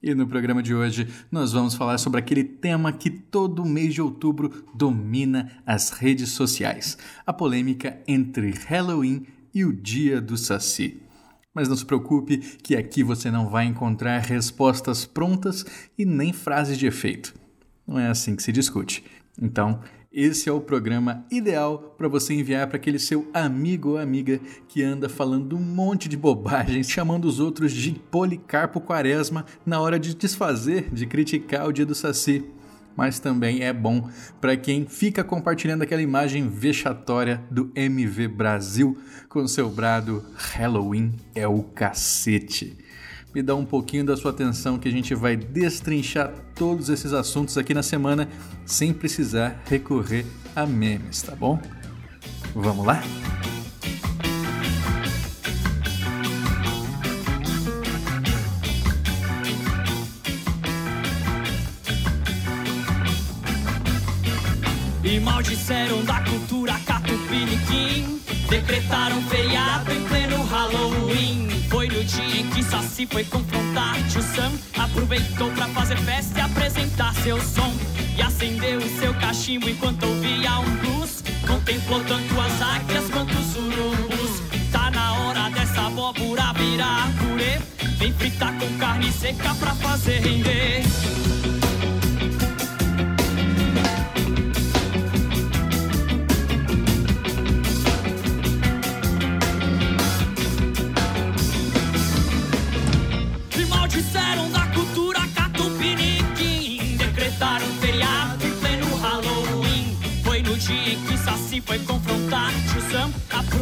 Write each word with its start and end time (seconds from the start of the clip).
E 0.00 0.14
no 0.14 0.28
programa 0.28 0.62
de 0.62 0.72
hoje 0.72 1.08
nós 1.30 1.52
vamos 1.52 1.74
falar 1.74 1.98
sobre 1.98 2.20
aquele 2.20 2.44
tema 2.44 2.92
que 2.92 3.10
todo 3.10 3.64
mês 3.64 3.92
de 3.92 4.00
outubro 4.00 4.64
domina 4.72 5.50
as 5.66 5.90
redes 5.90 6.30
sociais: 6.30 6.96
a 7.26 7.32
polêmica 7.32 8.00
entre 8.06 8.50
Halloween 8.50 9.26
e 9.52 9.64
o 9.64 9.72
Dia 9.72 10.20
do 10.20 10.36
Saci. 10.36 11.02
Mas 11.52 11.68
não 11.68 11.76
se 11.76 11.84
preocupe, 11.84 12.38
que 12.38 12.76
aqui 12.76 13.02
você 13.02 13.28
não 13.30 13.48
vai 13.48 13.64
encontrar 13.64 14.20
respostas 14.20 15.04
prontas 15.04 15.66
e 15.98 16.04
nem 16.04 16.32
frases 16.32 16.78
de 16.78 16.86
efeito. 16.86 17.34
Não 17.84 17.98
é 17.98 18.06
assim 18.06 18.36
que 18.36 18.42
se 18.44 18.52
discute. 18.52 19.02
Então, 19.40 19.80
esse 20.12 20.48
é 20.48 20.52
o 20.52 20.60
programa 20.60 21.26
ideal 21.30 21.94
para 21.98 22.08
você 22.08 22.32
enviar 22.32 22.66
para 22.66 22.76
aquele 22.76 22.98
seu 22.98 23.28
amigo 23.34 23.90
ou 23.90 23.98
amiga 23.98 24.40
que 24.66 24.82
anda 24.82 25.06
falando 25.06 25.54
um 25.54 25.60
monte 25.60 26.08
de 26.08 26.16
bobagens, 26.16 26.88
chamando 26.88 27.26
os 27.26 27.38
outros 27.38 27.72
de 27.72 27.92
Policarpo 28.10 28.80
Quaresma 28.80 29.44
na 29.66 29.80
hora 29.80 29.98
de 29.98 30.14
desfazer, 30.14 30.88
de 30.90 31.06
criticar 31.06 31.66
o 31.68 31.72
dia 31.72 31.84
do 31.84 31.94
Saci. 31.94 32.44
Mas 32.96 33.20
também 33.20 33.62
é 33.62 33.72
bom 33.72 34.08
para 34.40 34.56
quem 34.56 34.86
fica 34.86 35.22
compartilhando 35.22 35.82
aquela 35.82 36.02
imagem 36.02 36.48
vexatória 36.48 37.44
do 37.50 37.70
MV 37.76 38.28
Brasil 38.28 38.96
com 39.28 39.46
seu 39.46 39.68
brado 39.68 40.24
Halloween 40.34 41.12
é 41.34 41.46
o 41.46 41.62
cacete 41.62 42.87
me 43.38 43.42
dá 43.42 43.54
um 43.54 43.64
pouquinho 43.64 44.04
da 44.04 44.16
sua 44.16 44.32
atenção 44.32 44.80
que 44.80 44.88
a 44.88 44.90
gente 44.90 45.14
vai 45.14 45.36
destrinchar 45.36 46.32
todos 46.56 46.88
esses 46.88 47.12
assuntos 47.12 47.56
aqui 47.56 47.72
na 47.72 47.84
semana 47.84 48.28
sem 48.66 48.92
precisar 48.92 49.62
recorrer 49.66 50.26
a 50.56 50.66
memes, 50.66 51.22
tá 51.22 51.36
bom? 51.36 51.60
Vamos 52.52 52.84
lá? 52.84 53.00
E 65.04 65.20
maldisseram 65.20 66.04
da 66.04 66.24
cultura 66.24 66.72
catupiniquim 66.84 68.18
Decretaram 68.48 69.22
feriado 69.22 69.92
em 69.92 70.02
pleno 70.08 70.42
Halloween 70.42 71.47
Saci 72.70 73.06
foi 73.06 73.24
confrontar 73.24 73.96
Tio 74.10 74.22
Sam 74.22 74.52
Aproveitou 74.78 75.50
pra 75.52 75.66
fazer 75.68 75.96
festa 75.98 76.38
e 76.38 76.42
apresentar 76.42 77.14
seu 77.14 77.40
som. 77.40 77.72
E 78.16 78.22
acendeu 78.22 78.78
o 78.78 78.98
seu 78.98 79.14
cachimbo 79.14 79.68
enquanto 79.68 80.04
ouvia 80.04 80.58
um 80.60 80.76
blues. 80.76 81.22
Contemplou 81.46 82.02
tanto 82.04 82.40
as 82.40 82.62
águias 82.62 83.10
quanto 83.10 83.32
os 83.36 83.56
urubus. 83.56 84.42
Tá 84.70 84.90
na 84.90 85.14
hora 85.20 85.50
dessa 85.50 85.86
abóbora 85.86 86.52
virar 86.54 87.08
purê. 87.18 87.58
Vem 87.98 88.12
fritar 88.12 88.52
com 88.58 88.78
carne 88.78 89.12
seca 89.12 89.54
pra 89.54 89.74
fazer 89.74 90.20
render 90.20 90.82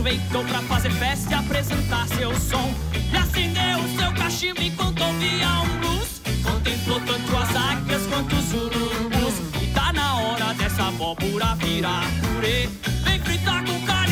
aproveitou 0.06 0.44
pra 0.44 0.61
fazer 0.62 0.93
festa 0.93 1.33
e 1.33 1.34
apresentar 1.34 2.06
seu 2.09 2.33
som. 2.39 2.72
E 3.12 3.17
acendeu 3.17 3.81
o 3.81 3.99
seu 3.99 4.12
cachimbo 4.12 4.62
enquanto 4.62 5.03
ouvia 5.03 5.49
um 5.62 5.81
blues. 5.81 6.21
Contemplou 6.44 7.00
tanto 7.00 7.37
as 7.37 7.56
águias 7.56 8.06
quanto 8.06 8.37
os 8.37 8.53
urubus. 8.53 9.34
E 9.61 9.67
tá 9.75 9.93
na 9.93 10.15
hora 10.21 10.55
dessa 10.55 10.89
abóbora 10.89 11.56
virar 11.56 12.05
purê. 12.21 12.69
Vem 13.03 13.21
fritar 13.21 13.65
com 13.65 13.81
carne 13.84 14.06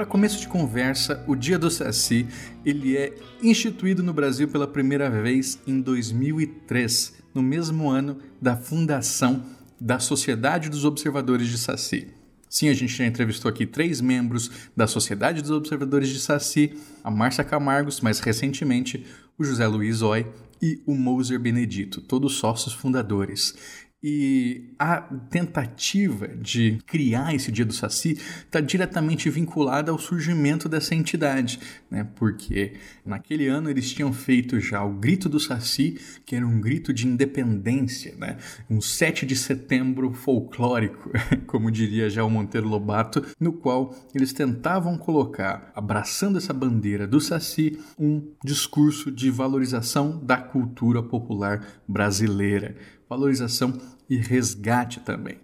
para 0.00 0.06
começo 0.06 0.40
de 0.40 0.48
conversa, 0.48 1.22
o 1.26 1.36
Dia 1.36 1.58
do 1.58 1.70
Saci 1.70 2.26
ele 2.64 2.96
é 2.96 3.14
instituído 3.42 4.02
no 4.02 4.14
Brasil 4.14 4.48
pela 4.48 4.66
primeira 4.66 5.10
vez 5.10 5.58
em 5.66 5.78
2003, 5.78 7.16
no 7.34 7.42
mesmo 7.42 7.90
ano 7.90 8.16
da 8.40 8.56
fundação 8.56 9.44
da 9.78 9.98
Sociedade 9.98 10.70
dos 10.70 10.86
Observadores 10.86 11.48
de 11.48 11.58
Saci. 11.58 12.08
Sim, 12.48 12.70
a 12.70 12.72
gente 12.72 12.96
já 12.96 13.04
entrevistou 13.04 13.50
aqui 13.50 13.66
três 13.66 14.00
membros 14.00 14.50
da 14.74 14.86
Sociedade 14.86 15.42
dos 15.42 15.50
Observadores 15.50 16.08
de 16.08 16.18
Saci, 16.18 16.72
a 17.04 17.10
Márcia 17.10 17.44
Camargos, 17.44 18.00
mais 18.00 18.20
recentemente 18.20 19.04
o 19.36 19.44
José 19.44 19.66
Luiz 19.66 20.00
Oi 20.00 20.26
e 20.62 20.80
o 20.86 20.94
Moser 20.94 21.38
Benedito, 21.38 22.00
todos 22.00 22.36
sócios 22.36 22.72
fundadores. 22.72 23.54
E 24.02 24.72
a 24.78 24.96
tentativa 25.28 26.26
de 26.28 26.78
criar 26.86 27.34
esse 27.34 27.52
Dia 27.52 27.66
do 27.66 27.72
Saci 27.74 28.12
está 28.12 28.58
diretamente 28.58 29.28
vinculada 29.28 29.92
ao 29.92 29.98
surgimento 29.98 30.70
dessa 30.70 30.94
entidade, 30.94 31.60
né? 31.90 32.08
porque 32.14 32.72
naquele 33.04 33.46
ano 33.46 33.68
eles 33.68 33.92
tinham 33.92 34.10
feito 34.10 34.58
já 34.58 34.82
o 34.82 34.94
Grito 34.94 35.28
do 35.28 35.38
Saci, 35.38 35.98
que 36.24 36.34
era 36.34 36.46
um 36.46 36.58
grito 36.62 36.94
de 36.94 37.06
independência, 37.06 38.14
né? 38.16 38.38
um 38.70 38.80
7 38.80 39.26
de 39.26 39.36
setembro 39.36 40.14
folclórico, 40.14 41.10
como 41.46 41.70
diria 41.70 42.08
já 42.08 42.24
o 42.24 42.30
Monteiro 42.30 42.68
Lobato, 42.68 43.22
no 43.38 43.52
qual 43.52 43.94
eles 44.14 44.32
tentavam 44.32 44.96
colocar, 44.96 45.70
abraçando 45.74 46.38
essa 46.38 46.54
bandeira 46.54 47.06
do 47.06 47.20
Saci, 47.20 47.78
um 47.98 48.32
discurso 48.42 49.10
de 49.10 49.30
valorização 49.30 50.18
da 50.24 50.38
cultura 50.38 51.02
popular 51.02 51.66
brasileira 51.86 52.76
valorização 53.10 53.76
e 54.08 54.16
resgate 54.16 55.00
também. 55.00 55.40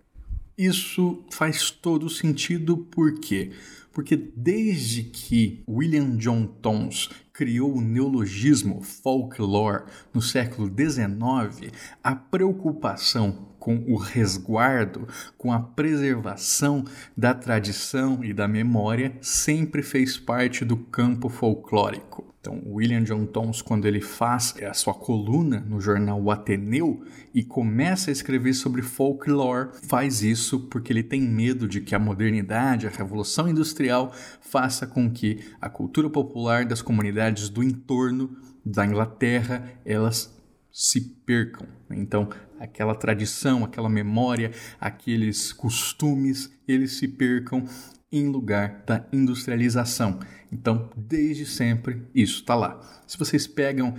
Isso 0.57 1.25
faz 1.31 1.71
todo 1.71 2.09
sentido 2.09 2.77
por 2.77 3.19
quê? 3.19 3.51
Porque 3.93 4.17
desde 4.17 5.03
que 5.03 5.65
William 5.69 6.17
John 6.17 6.47
Tons 6.47 7.11
criou 7.33 7.77
o 7.77 7.81
neologismo 7.81 8.83
folklore 8.83 9.85
no 10.15 10.23
século 10.23 10.69
XIX, 10.69 11.73
a 12.03 12.15
preocupação 12.15 13.55
com 13.59 13.85
o 13.89 13.97
resguardo, 13.97 15.09
com 15.37 15.53
a 15.53 15.59
preservação 15.59 16.85
da 17.17 17.35
tradição 17.35 18.23
e 18.23 18.33
da 18.33 18.47
memória 18.47 19.17
sempre 19.21 19.83
fez 19.83 20.17
parte 20.17 20.65
do 20.65 20.77
campo 20.77 21.29
folclórico. 21.29 22.36
Então, 22.47 22.63
William 22.65 23.03
John 23.03 23.27
Tons, 23.27 23.61
quando 23.61 23.87
ele 23.87 24.01
faz 24.01 24.55
a 24.63 24.73
sua 24.73 24.95
coluna 24.95 25.59
no 25.69 25.81
jornal 25.81 26.23
O 26.23 26.31
Ateneu 26.31 27.03
e 27.35 27.43
começa 27.43 28.09
a 28.09 28.13
escrever 28.13 28.55
sobre 28.55 28.83
folklore, 28.83 29.71
faz 29.83 30.23
isso 30.23 30.61
porque 30.69 30.93
ele 30.93 31.03
tem 31.03 31.21
medo 31.21 31.67
de 31.67 31.81
que 31.81 31.93
a 31.93 31.99
modernidade, 31.99 32.87
a 32.87 32.91
revolução 32.91 33.49
industrial, 33.49 34.13
faça 34.41 34.87
com 34.87 35.11
que 35.11 35.41
a 35.61 35.69
cultura 35.69 36.09
popular 36.09 36.65
das 36.65 36.81
comunidades 36.81 37.49
do 37.49 37.65
entorno 37.65 38.37
da 38.65 38.87
Inglaterra 38.87 39.65
elas 39.85 40.36
se 40.77 41.01
percam. 41.01 41.67
Então, 41.91 42.29
aquela 42.61 42.95
tradição, 42.95 43.65
aquela 43.65 43.89
memória, 43.89 44.51
aqueles 44.79 45.51
costumes, 45.51 46.53
eles 46.69 46.99
se 46.99 47.09
percam 47.09 47.65
em 48.13 48.29
lugar 48.29 48.85
da 48.87 49.07
industrialização. 49.11 50.21
Então, 50.53 50.91
desde 50.95 51.47
sempre, 51.47 52.03
isso 52.15 52.41
está 52.41 52.55
lá. 52.55 52.79
Se 53.07 53.17
vocês 53.17 53.47
pegam 53.47 53.95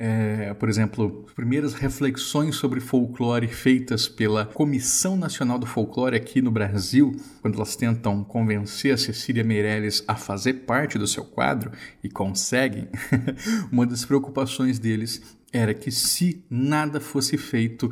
é, 0.00 0.54
por 0.54 0.68
exemplo, 0.68 1.26
primeiras 1.34 1.74
reflexões 1.74 2.54
sobre 2.54 2.78
folclore 2.78 3.48
feitas 3.48 4.06
pela 4.06 4.46
Comissão 4.46 5.16
Nacional 5.16 5.58
do 5.58 5.66
Folclore 5.66 6.14
aqui 6.14 6.40
no 6.40 6.52
Brasil, 6.52 7.16
quando 7.40 7.56
elas 7.56 7.74
tentam 7.74 8.22
convencer 8.22 8.94
a 8.94 8.96
Cecília 8.96 9.42
Meirelles 9.42 10.04
a 10.06 10.14
fazer 10.14 10.54
parte 10.66 10.98
do 10.98 11.06
seu 11.06 11.24
quadro 11.24 11.72
e 12.00 12.08
conseguem, 12.08 12.86
uma 13.72 13.84
das 13.84 14.04
preocupações 14.04 14.78
deles 14.78 15.36
era 15.52 15.74
que 15.74 15.90
se 15.90 16.44
nada 16.50 17.00
fosse 17.00 17.36
feito 17.36 17.90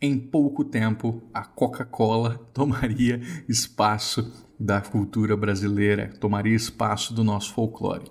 em 0.00 0.18
pouco 0.18 0.64
tempo, 0.64 1.22
a 1.32 1.42
Coca-Cola 1.44 2.38
tomaria 2.52 3.20
espaço 3.48 4.32
da 4.58 4.80
cultura 4.80 5.36
brasileira, 5.36 6.12
tomaria 6.20 6.54
espaço 6.54 7.14
do 7.14 7.24
nosso 7.24 7.52
folclore. 7.52 8.10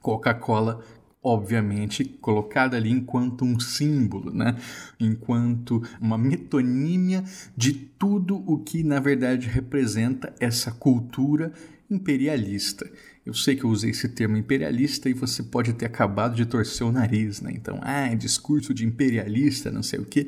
Coca-Cola 0.00 0.82
obviamente 1.22 2.04
colocada 2.04 2.76
ali 2.76 2.90
enquanto 2.90 3.44
um 3.44 3.60
símbolo, 3.60 4.32
né? 4.32 4.56
enquanto 4.98 5.82
uma 6.00 6.16
metonímia 6.16 7.22
de 7.56 7.72
tudo 7.72 8.42
o 8.46 8.58
que 8.58 8.82
na 8.82 9.00
verdade 9.00 9.46
representa 9.46 10.34
essa 10.40 10.70
cultura 10.70 11.52
imperialista. 11.90 12.90
Eu 13.26 13.34
sei 13.34 13.54
que 13.54 13.64
eu 13.64 13.70
usei 13.70 13.90
esse 13.90 14.08
termo 14.08 14.36
imperialista 14.36 15.10
e 15.10 15.12
você 15.12 15.42
pode 15.42 15.74
ter 15.74 15.86
acabado 15.86 16.34
de 16.34 16.46
torcer 16.46 16.86
o 16.86 16.92
nariz, 16.92 17.40
né? 17.40 17.52
Então, 17.54 17.78
ah, 17.82 18.14
discurso 18.14 18.72
de 18.72 18.86
imperialista, 18.86 19.70
não 19.70 19.82
sei 19.82 19.98
o 19.98 20.06
que. 20.06 20.26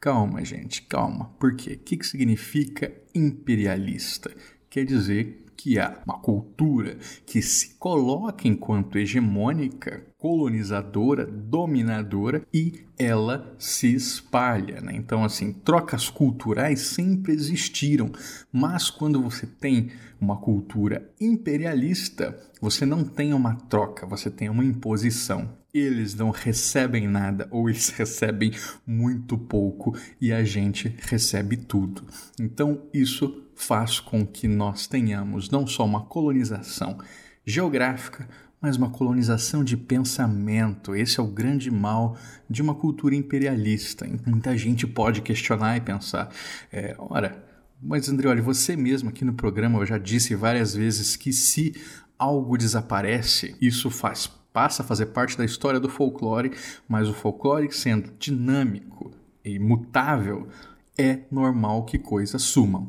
Calma, 0.00 0.44
gente, 0.44 0.82
calma. 0.82 1.26
Por 1.38 1.54
quê? 1.54 1.74
O 1.74 1.78
que, 1.78 1.96
que 1.96 2.06
significa 2.06 2.92
imperialista? 3.14 4.30
Quer 4.68 4.84
dizer 4.84 5.43
que 5.64 5.78
há 5.78 5.98
uma 6.04 6.18
cultura 6.18 6.98
que 7.24 7.40
se 7.40 7.76
coloca 7.76 8.46
enquanto 8.46 8.98
hegemônica, 8.98 10.04
colonizadora, 10.18 11.24
dominadora 11.24 12.42
e 12.52 12.84
ela 12.98 13.56
se 13.58 13.94
espalha. 13.94 14.82
Né? 14.82 14.92
Então, 14.94 15.24
assim, 15.24 15.54
trocas 15.54 16.10
culturais 16.10 16.80
sempre 16.80 17.32
existiram, 17.32 18.12
mas 18.52 18.90
quando 18.90 19.22
você 19.22 19.46
tem 19.46 19.90
uma 20.20 20.36
cultura 20.36 21.10
imperialista, 21.18 22.38
você 22.60 22.84
não 22.84 23.02
tem 23.02 23.32
uma 23.32 23.54
troca, 23.54 24.06
você 24.06 24.30
tem 24.30 24.50
uma 24.50 24.62
imposição. 24.66 25.48
Eles 25.74 26.14
não 26.14 26.30
recebem 26.30 27.08
nada 27.08 27.48
ou 27.50 27.68
eles 27.68 27.88
recebem 27.98 28.52
muito 28.86 29.36
pouco 29.36 29.98
e 30.20 30.32
a 30.32 30.44
gente 30.44 30.94
recebe 31.02 31.56
tudo. 31.56 32.04
Então, 32.40 32.82
isso 32.94 33.42
faz 33.56 33.98
com 33.98 34.24
que 34.24 34.46
nós 34.46 34.86
tenhamos 34.86 35.50
não 35.50 35.66
só 35.66 35.84
uma 35.84 36.04
colonização 36.04 36.98
geográfica, 37.44 38.28
mas 38.60 38.76
uma 38.76 38.88
colonização 38.88 39.62
de 39.62 39.76
pensamento. 39.76 40.94
Esse 40.94 41.20
é 41.20 41.22
o 41.22 41.26
grande 41.26 41.70
mal 41.70 42.16
de 42.48 42.62
uma 42.62 42.74
cultura 42.74 43.14
imperialista. 43.14 44.06
Muita 44.26 44.56
gente 44.56 44.86
pode 44.86 45.20
questionar 45.20 45.76
e 45.76 45.80
pensar: 45.80 46.30
é, 46.72 46.94
ora, 46.98 47.44
mas 47.82 48.08
Andrioli, 48.08 48.40
você 48.40 48.74
mesmo 48.76 49.10
aqui 49.10 49.24
no 49.24 49.34
programa 49.34 49.84
já 49.84 49.98
disse 49.98 50.34
várias 50.34 50.74
vezes 50.74 51.16
que 51.16 51.32
se 51.32 51.74
algo 52.18 52.56
desaparece, 52.56 53.54
isso 53.60 53.90
faz 53.90 54.30
passa 54.54 54.82
a 54.82 54.86
fazer 54.86 55.06
parte 55.06 55.36
da 55.36 55.44
história 55.44 55.80
do 55.80 55.88
folclore, 55.88 56.52
mas 56.88 57.08
o 57.08 57.12
folclore 57.12 57.72
sendo 57.72 58.12
dinâmico 58.20 59.10
e 59.44 59.58
mutável, 59.58 60.48
é 60.96 61.18
normal 61.28 61.84
que 61.84 61.98
coisas 61.98 62.40
sumam. 62.40 62.88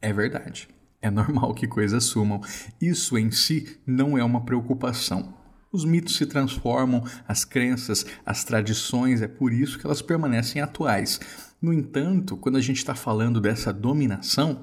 É 0.00 0.12
verdade. 0.12 0.68
É 1.02 1.10
normal 1.10 1.52
que 1.52 1.66
coisas 1.66 2.04
sumam. 2.04 2.40
Isso 2.80 3.18
em 3.18 3.32
si 3.32 3.76
não 3.84 4.16
é 4.16 4.22
uma 4.22 4.44
preocupação. 4.44 5.34
Os 5.72 5.84
mitos 5.84 6.14
se 6.14 6.26
transformam, 6.26 7.02
as 7.26 7.44
crenças, 7.44 8.06
as 8.24 8.44
tradições, 8.44 9.20
é 9.20 9.26
por 9.26 9.52
isso 9.52 9.76
que 9.80 9.84
elas 9.84 10.00
permanecem 10.00 10.62
atuais. 10.62 11.18
No 11.60 11.72
entanto, 11.72 12.36
quando 12.36 12.56
a 12.56 12.60
gente 12.60 12.76
está 12.76 12.94
falando 12.94 13.40
dessa 13.40 13.72
dominação, 13.72 14.60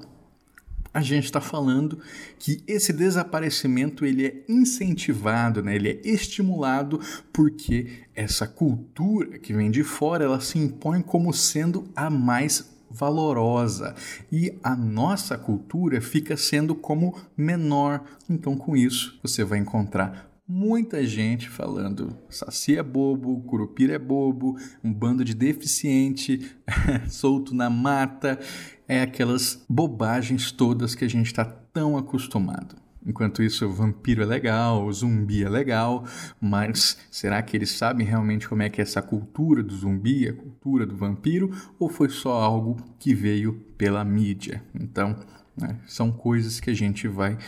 a 0.94 1.00
gente 1.00 1.24
está 1.24 1.40
falando 1.40 1.98
que 2.38 2.62
esse 2.66 2.92
desaparecimento 2.92 4.04
ele 4.04 4.26
é 4.26 4.34
incentivado, 4.48 5.62
né? 5.62 5.74
ele 5.74 5.88
é 5.88 6.00
estimulado 6.04 7.00
porque 7.32 8.04
essa 8.14 8.46
cultura 8.46 9.38
que 9.38 9.54
vem 9.54 9.70
de 9.70 9.82
fora 9.82 10.24
ela 10.24 10.40
se 10.40 10.58
impõe 10.58 11.00
como 11.00 11.32
sendo 11.32 11.88
a 11.96 12.10
mais 12.10 12.70
valorosa 12.90 13.94
e 14.30 14.54
a 14.62 14.76
nossa 14.76 15.38
cultura 15.38 16.00
fica 16.00 16.36
sendo 16.36 16.74
como 16.74 17.16
menor. 17.34 18.04
Então, 18.28 18.54
com 18.56 18.76
isso, 18.76 19.18
você 19.22 19.42
vai 19.42 19.58
encontrar 19.58 20.31
muita 20.52 21.02
gente 21.06 21.48
falando 21.48 22.14
saci 22.28 22.76
é 22.76 22.82
bobo, 22.82 23.40
curupira 23.40 23.94
é 23.94 23.98
bobo, 23.98 24.58
um 24.84 24.92
bando 24.92 25.24
de 25.24 25.32
deficiente 25.32 26.54
solto 27.08 27.54
na 27.54 27.70
mata, 27.70 28.38
é 28.86 29.00
aquelas 29.00 29.64
bobagens 29.66 30.52
todas 30.52 30.94
que 30.94 31.06
a 31.06 31.08
gente 31.08 31.28
está 31.28 31.42
tão 31.42 31.96
acostumado. 31.96 32.76
Enquanto 33.04 33.42
isso, 33.42 33.66
o 33.66 33.72
vampiro 33.72 34.22
é 34.22 34.26
legal, 34.26 34.84
o 34.84 34.92
zumbi 34.92 35.42
é 35.42 35.48
legal, 35.48 36.04
mas 36.38 36.98
será 37.10 37.42
que 37.42 37.56
eles 37.56 37.70
sabem 37.70 38.06
realmente 38.06 38.46
como 38.46 38.62
é 38.62 38.68
que 38.68 38.80
é 38.80 38.84
essa 38.84 39.00
cultura 39.00 39.62
do 39.62 39.74
zumbi, 39.74 40.28
a 40.28 40.34
cultura 40.34 40.84
do 40.84 40.94
vampiro, 40.94 41.50
ou 41.78 41.88
foi 41.88 42.10
só 42.10 42.34
algo 42.34 42.76
que 42.98 43.14
veio 43.14 43.54
pela 43.78 44.04
mídia? 44.04 44.62
Então, 44.74 45.16
né, 45.56 45.80
são 45.86 46.12
coisas 46.12 46.60
que 46.60 46.70
a 46.70 46.74
gente 46.74 47.08
vai 47.08 47.38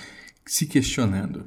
se 0.44 0.66
questionando. 0.66 1.44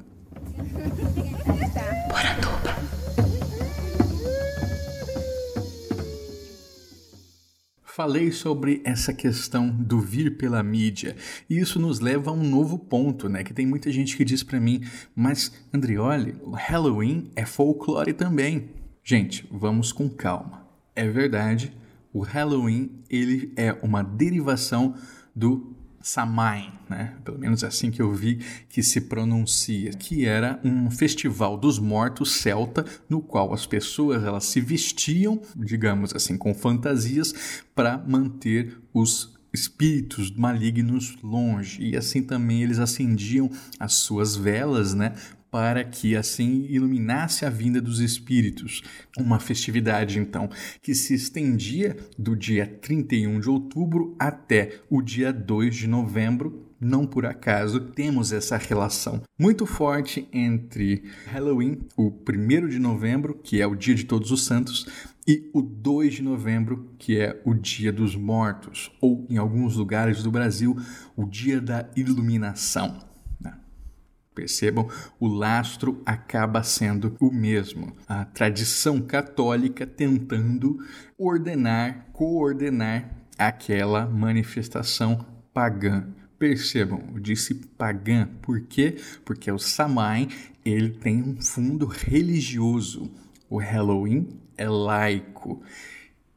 Falei 7.98 8.30
sobre 8.30 8.80
essa 8.84 9.12
questão 9.12 9.68
do 9.70 9.98
vir 9.98 10.36
pela 10.36 10.62
mídia 10.62 11.16
e 11.50 11.58
isso 11.58 11.80
nos 11.80 11.98
leva 11.98 12.30
a 12.30 12.32
um 12.32 12.44
novo 12.44 12.78
ponto, 12.78 13.28
né? 13.28 13.42
Que 13.42 13.52
tem 13.52 13.66
muita 13.66 13.90
gente 13.90 14.16
que 14.16 14.24
diz 14.24 14.44
para 14.44 14.60
mim, 14.60 14.84
mas 15.16 15.52
Andrioli, 15.74 16.36
Halloween 16.52 17.28
é 17.34 17.44
folclore 17.44 18.12
também. 18.12 18.68
Gente, 19.02 19.44
vamos 19.50 19.90
com 19.90 20.08
calma. 20.08 20.64
É 20.94 21.08
verdade, 21.08 21.72
o 22.12 22.20
Halloween 22.20 23.02
ele 23.10 23.52
é 23.56 23.76
uma 23.82 24.04
derivação 24.04 24.94
do 25.34 25.76
Samhain, 26.08 26.72
né? 26.88 27.14
pelo 27.22 27.38
menos 27.38 27.62
é 27.62 27.66
assim 27.66 27.90
que 27.90 28.00
eu 28.00 28.10
vi 28.10 28.36
que 28.70 28.82
se 28.82 29.02
pronuncia, 29.02 29.90
que 29.90 30.24
era 30.24 30.58
um 30.64 30.90
festival 30.90 31.58
dos 31.58 31.78
mortos 31.78 32.36
celta 32.36 32.82
no 33.10 33.20
qual 33.20 33.52
as 33.52 33.66
pessoas 33.66 34.24
elas 34.24 34.46
se 34.46 34.58
vestiam, 34.58 35.38
digamos 35.54 36.14
assim, 36.14 36.38
com 36.38 36.54
fantasias 36.54 37.62
para 37.74 37.98
manter 37.98 38.74
os 38.94 39.36
espíritos 39.52 40.30
malignos 40.30 41.14
longe 41.22 41.82
e 41.82 41.94
assim 41.94 42.22
também 42.22 42.62
eles 42.62 42.78
acendiam 42.78 43.50
as 43.78 43.92
suas 43.92 44.34
velas, 44.34 44.94
né, 44.94 45.12
para 45.50 45.84
que 45.84 46.16
assim 46.16 46.66
iluminasse 46.68 47.44
a 47.44 47.50
vinda 47.50 47.80
dos 47.80 48.00
espíritos. 48.00 48.82
Uma 49.16 49.40
festividade, 49.40 50.18
então, 50.18 50.48
que 50.82 50.94
se 50.94 51.14
estendia 51.14 51.96
do 52.18 52.36
dia 52.36 52.66
31 52.66 53.40
de 53.40 53.48
outubro 53.48 54.14
até 54.18 54.80
o 54.90 55.00
dia 55.00 55.32
2 55.32 55.74
de 55.74 55.86
novembro. 55.86 56.66
Não 56.80 57.04
por 57.04 57.26
acaso 57.26 57.80
temos 57.80 58.32
essa 58.32 58.56
relação 58.56 59.22
muito 59.36 59.66
forte 59.66 60.28
entre 60.32 61.02
Halloween, 61.26 61.80
o 61.96 62.08
1 62.08 62.68
de 62.68 62.78
novembro, 62.78 63.34
que 63.42 63.60
é 63.60 63.66
o 63.66 63.74
dia 63.74 63.96
de 63.96 64.04
Todos 64.04 64.30
os 64.30 64.44
Santos, 64.44 64.86
e 65.28 65.50
o 65.52 65.60
2 65.60 66.14
de 66.14 66.22
novembro, 66.22 66.88
que 66.98 67.18
é 67.18 67.38
o 67.44 67.52
Dia 67.52 67.92
dos 67.92 68.16
Mortos, 68.16 68.90
ou 68.98 69.26
em 69.28 69.36
alguns 69.36 69.76
lugares 69.76 70.22
do 70.22 70.30
Brasil, 70.30 70.74
o 71.14 71.26
Dia 71.26 71.60
da 71.60 71.86
Iluminação. 71.94 73.07
Percebam, 74.38 74.88
o 75.18 75.26
lastro 75.26 76.00
acaba 76.06 76.62
sendo 76.62 77.16
o 77.18 77.28
mesmo. 77.28 77.96
A 78.06 78.24
tradição 78.24 79.00
católica 79.00 79.84
tentando 79.84 80.78
ordenar, 81.18 82.06
coordenar 82.12 83.10
aquela 83.36 84.06
manifestação 84.06 85.26
pagã. 85.52 86.06
Percebam, 86.38 87.02
eu 87.12 87.18
disse 87.18 87.52
pagã, 87.52 88.28
por 88.40 88.60
quê? 88.60 88.94
Porque 89.24 89.50
o 89.50 89.58
Samhain 89.58 90.28
ele 90.64 90.90
tem 90.90 91.20
um 91.20 91.42
fundo 91.42 91.84
religioso. 91.86 93.10
O 93.50 93.58
Halloween 93.58 94.28
é 94.56 94.68
laico. 94.68 95.60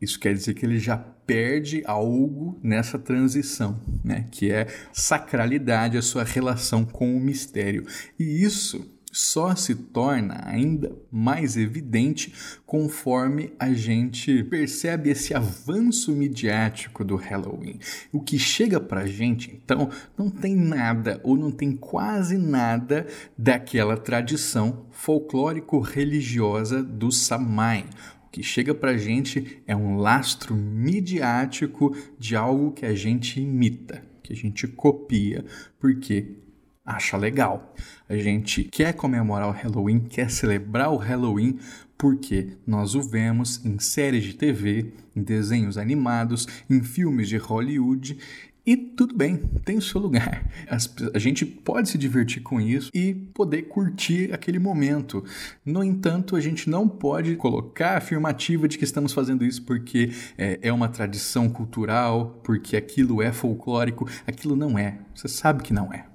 Isso 0.01 0.19
quer 0.19 0.33
dizer 0.33 0.55
que 0.55 0.65
ele 0.65 0.79
já 0.79 0.97
perde 0.97 1.83
algo 1.85 2.59
nessa 2.63 2.97
transição, 2.97 3.79
né? 4.03 4.25
que 4.31 4.51
é 4.51 4.67
sacralidade, 4.91 5.97
a 5.97 6.01
sua 6.01 6.23
relação 6.23 6.83
com 6.83 7.15
o 7.15 7.19
mistério. 7.19 7.85
E 8.19 8.43
isso 8.43 8.85
só 9.11 9.53
se 9.55 9.75
torna 9.75 10.41
ainda 10.45 10.95
mais 11.11 11.57
evidente 11.57 12.33
conforme 12.65 13.51
a 13.59 13.73
gente 13.73 14.43
percebe 14.45 15.09
esse 15.09 15.33
avanço 15.33 16.13
midiático 16.13 17.03
do 17.03 17.15
Halloween. 17.15 17.77
O 18.11 18.21
que 18.21 18.39
chega 18.39 18.79
pra 18.79 19.05
gente, 19.05 19.53
então, 19.53 19.89
não 20.17 20.29
tem 20.29 20.55
nada 20.55 21.19
ou 21.23 21.35
não 21.35 21.51
tem 21.51 21.75
quase 21.75 22.37
nada 22.37 23.05
daquela 23.37 23.97
tradição 23.97 24.85
folclórico-religiosa 24.91 26.81
do 26.81 27.11
Samhain. 27.11 27.85
Que 28.31 28.41
chega 28.41 28.73
pra 28.73 28.97
gente 28.97 29.61
é 29.67 29.75
um 29.75 29.97
lastro 29.97 30.55
midiático 30.55 31.95
de 32.17 32.35
algo 32.35 32.71
que 32.71 32.85
a 32.85 32.95
gente 32.95 33.41
imita, 33.41 34.03
que 34.23 34.31
a 34.31 34.35
gente 34.35 34.67
copia, 34.67 35.43
porque 35.79 36.37
acha 36.85 37.17
legal. 37.17 37.73
A 38.07 38.15
gente 38.15 38.63
quer 38.63 38.93
comemorar 38.93 39.49
o 39.49 39.51
Halloween, 39.51 39.99
quer 39.99 40.29
celebrar 40.29 40.91
o 40.91 40.97
Halloween 40.97 41.59
porque 42.01 42.57
nós 42.65 42.95
o 42.95 43.01
vemos 43.03 43.63
em 43.63 43.77
séries 43.77 44.23
de 44.23 44.33
TV, 44.33 44.91
em 45.15 45.21
desenhos 45.21 45.77
animados, 45.77 46.47
em 46.67 46.81
filmes 46.81 47.29
de 47.29 47.37
Hollywood 47.37 48.17
e 48.65 48.75
tudo 48.75 49.15
bem, 49.15 49.37
tem 49.63 49.77
o 49.77 49.81
seu 49.83 50.01
lugar. 50.01 50.49
As, 50.67 50.91
a 51.13 51.19
gente 51.19 51.45
pode 51.45 51.89
se 51.89 51.99
divertir 51.99 52.41
com 52.41 52.59
isso 52.59 52.89
e 52.91 53.13
poder 53.13 53.63
curtir 53.63 54.33
aquele 54.33 54.57
momento. 54.57 55.23
No 55.63 55.83
entanto, 55.83 56.35
a 56.35 56.41
gente 56.41 56.67
não 56.67 56.89
pode 56.89 57.35
colocar 57.35 57.91
a 57.91 57.97
afirmativa 57.97 58.67
de 58.67 58.79
que 58.79 58.83
estamos 58.83 59.13
fazendo 59.13 59.45
isso 59.45 59.61
porque 59.61 60.11
é, 60.39 60.57
é 60.59 60.73
uma 60.73 60.89
tradição 60.89 61.47
cultural, 61.49 62.41
porque 62.43 62.75
aquilo 62.75 63.21
é 63.21 63.31
folclórico. 63.31 64.09
Aquilo 64.25 64.55
não 64.55 64.75
é. 64.75 64.97
Você 65.13 65.27
sabe 65.27 65.61
que 65.61 65.71
não 65.71 65.93
é. 65.93 66.07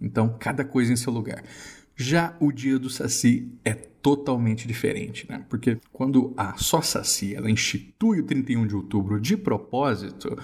Então, 0.00 0.34
cada 0.40 0.64
coisa 0.64 0.90
em 0.90 0.96
seu 0.96 1.12
lugar. 1.12 1.42
Já 2.02 2.36
o 2.40 2.50
dia 2.50 2.80
do 2.80 2.90
Saci 2.90 3.48
é 3.64 3.74
totalmente 3.74 4.66
diferente, 4.66 5.24
né? 5.28 5.44
Porque 5.48 5.78
quando 5.92 6.34
a 6.36 6.56
Só 6.56 6.82
Saci 6.82 7.36
ela 7.36 7.48
institui 7.48 8.18
o 8.18 8.24
31 8.24 8.66
de 8.66 8.74
outubro 8.74 9.20
de 9.20 9.36
propósito, 9.36 10.36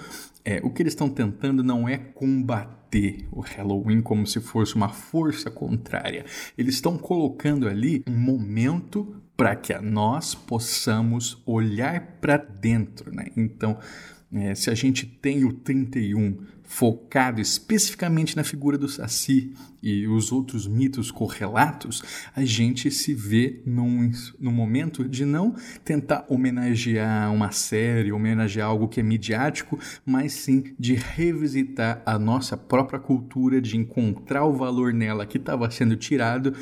é, 0.45 0.61
o 0.63 0.69
que 0.69 0.81
eles 0.81 0.93
estão 0.93 1.09
tentando 1.09 1.61
não 1.61 1.87
é 1.87 1.97
combater 1.97 3.27
o 3.29 3.41
Halloween 3.41 4.01
como 4.01 4.25
se 4.25 4.39
fosse 4.39 4.75
uma 4.75 4.87
força 4.87 5.51
contrária. 5.51 6.25
Eles 6.57 6.75
estão 6.75 6.97
colocando 6.97 7.67
ali 7.67 8.03
um 8.07 8.17
momento 8.17 9.15
para 9.35 9.53
que 9.55 9.77
nós 9.79 10.33
possamos 10.33 11.41
olhar 11.45 12.17
para 12.21 12.37
dentro, 12.37 13.13
né? 13.13 13.27
Então, 13.35 13.77
é, 14.33 14.53
se 14.53 14.69
a 14.69 14.75
gente 14.75 15.05
tem 15.05 15.43
o 15.43 15.51
31 15.51 16.37
focado 16.63 17.41
especificamente 17.41 18.35
na 18.35 18.43
figura 18.43 18.77
do 18.77 18.87
Saci 18.87 19.51
e 19.81 20.07
os 20.07 20.31
outros 20.31 20.67
mitos 20.67 21.09
correlatos, 21.09 22.03
a 22.35 22.45
gente 22.45 22.91
se 22.91 23.11
vê 23.11 23.59
num, 23.65 24.11
num 24.39 24.51
momento 24.51 25.09
de 25.09 25.25
não 25.25 25.55
tentar 25.83 26.25
homenagear 26.29 27.33
uma 27.33 27.49
série, 27.49 28.11
homenagear 28.11 28.69
algo 28.69 28.87
que 28.87 28.99
é 28.99 29.03
midiático, 29.03 29.79
mas 30.05 30.33
sim 30.33 30.75
de 30.77 30.93
revisitar 30.93 32.03
a 32.05 32.19
nossa 32.19 32.55
própria 32.55 32.99
cultura, 32.99 33.59
de 33.59 33.75
encontrar 33.75 34.45
o 34.45 34.53
valor 34.53 34.93
nela 34.93 35.25
que 35.25 35.37
estava 35.37 35.71
sendo 35.71 35.95
tirado 35.95 36.53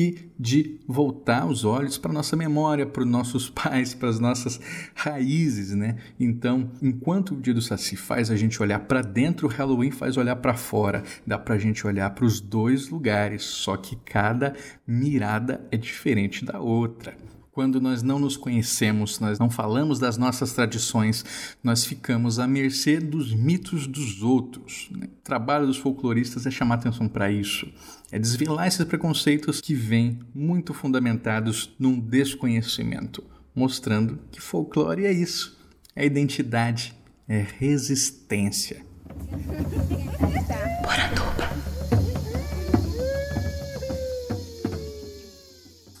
e 0.00 0.30
de 0.38 0.80
voltar 0.88 1.46
os 1.46 1.62
olhos 1.62 1.98
para 1.98 2.10
nossa 2.10 2.34
memória, 2.34 2.86
para 2.86 3.02
os 3.02 3.08
nossos 3.08 3.50
pais, 3.50 3.92
para 3.92 4.08
as 4.08 4.18
nossas 4.18 4.58
raízes, 4.94 5.74
né? 5.74 5.96
Então, 6.18 6.70
enquanto 6.80 7.34
o 7.34 7.40
dia 7.40 7.52
do 7.52 7.60
Saci 7.60 7.96
faz 7.96 8.30
a 8.30 8.36
gente 8.36 8.62
olhar 8.62 8.80
para 8.80 9.02
dentro, 9.02 9.46
o 9.46 9.50
Halloween 9.50 9.90
faz 9.90 10.16
olhar 10.16 10.36
para 10.36 10.54
fora. 10.54 11.02
Dá 11.26 11.38
para 11.38 11.56
a 11.56 11.58
gente 11.58 11.86
olhar 11.86 12.08
para 12.10 12.24
os 12.24 12.40
dois 12.40 12.88
lugares, 12.88 13.42
só 13.42 13.76
que 13.76 13.96
cada 13.96 14.54
mirada 14.86 15.66
é 15.70 15.76
diferente 15.76 16.44
da 16.44 16.58
outra. 16.58 17.14
Quando 17.52 17.80
nós 17.80 18.02
não 18.02 18.18
nos 18.18 18.36
conhecemos, 18.36 19.18
nós 19.20 19.38
não 19.38 19.50
falamos 19.50 19.98
das 19.98 20.16
nossas 20.16 20.52
tradições, 20.52 21.56
nós 21.62 21.84
ficamos 21.84 22.38
à 22.38 22.46
mercê 22.46 22.98
dos 22.98 23.34
mitos 23.34 23.86
dos 23.86 24.22
outros. 24.22 24.88
Né? 24.92 25.06
O 25.06 25.22
trabalho 25.22 25.66
dos 25.66 25.76
folcloristas 25.76 26.46
é 26.46 26.50
chamar 26.50 26.76
atenção 26.76 27.08
para 27.08 27.30
isso, 27.30 27.70
é 28.12 28.18
desvelar 28.18 28.66
esses 28.66 28.84
preconceitos 28.84 29.60
que 29.60 29.74
vêm 29.74 30.18
muito 30.34 30.74
fundamentados 30.74 31.74
num 31.78 31.98
desconhecimento, 31.98 33.22
mostrando 33.54 34.18
que 34.30 34.40
folclore 34.40 35.06
é 35.06 35.12
isso, 35.12 35.58
é 35.94 36.04
identidade, 36.04 36.94
é 37.28 37.46
resistência. 37.58 38.84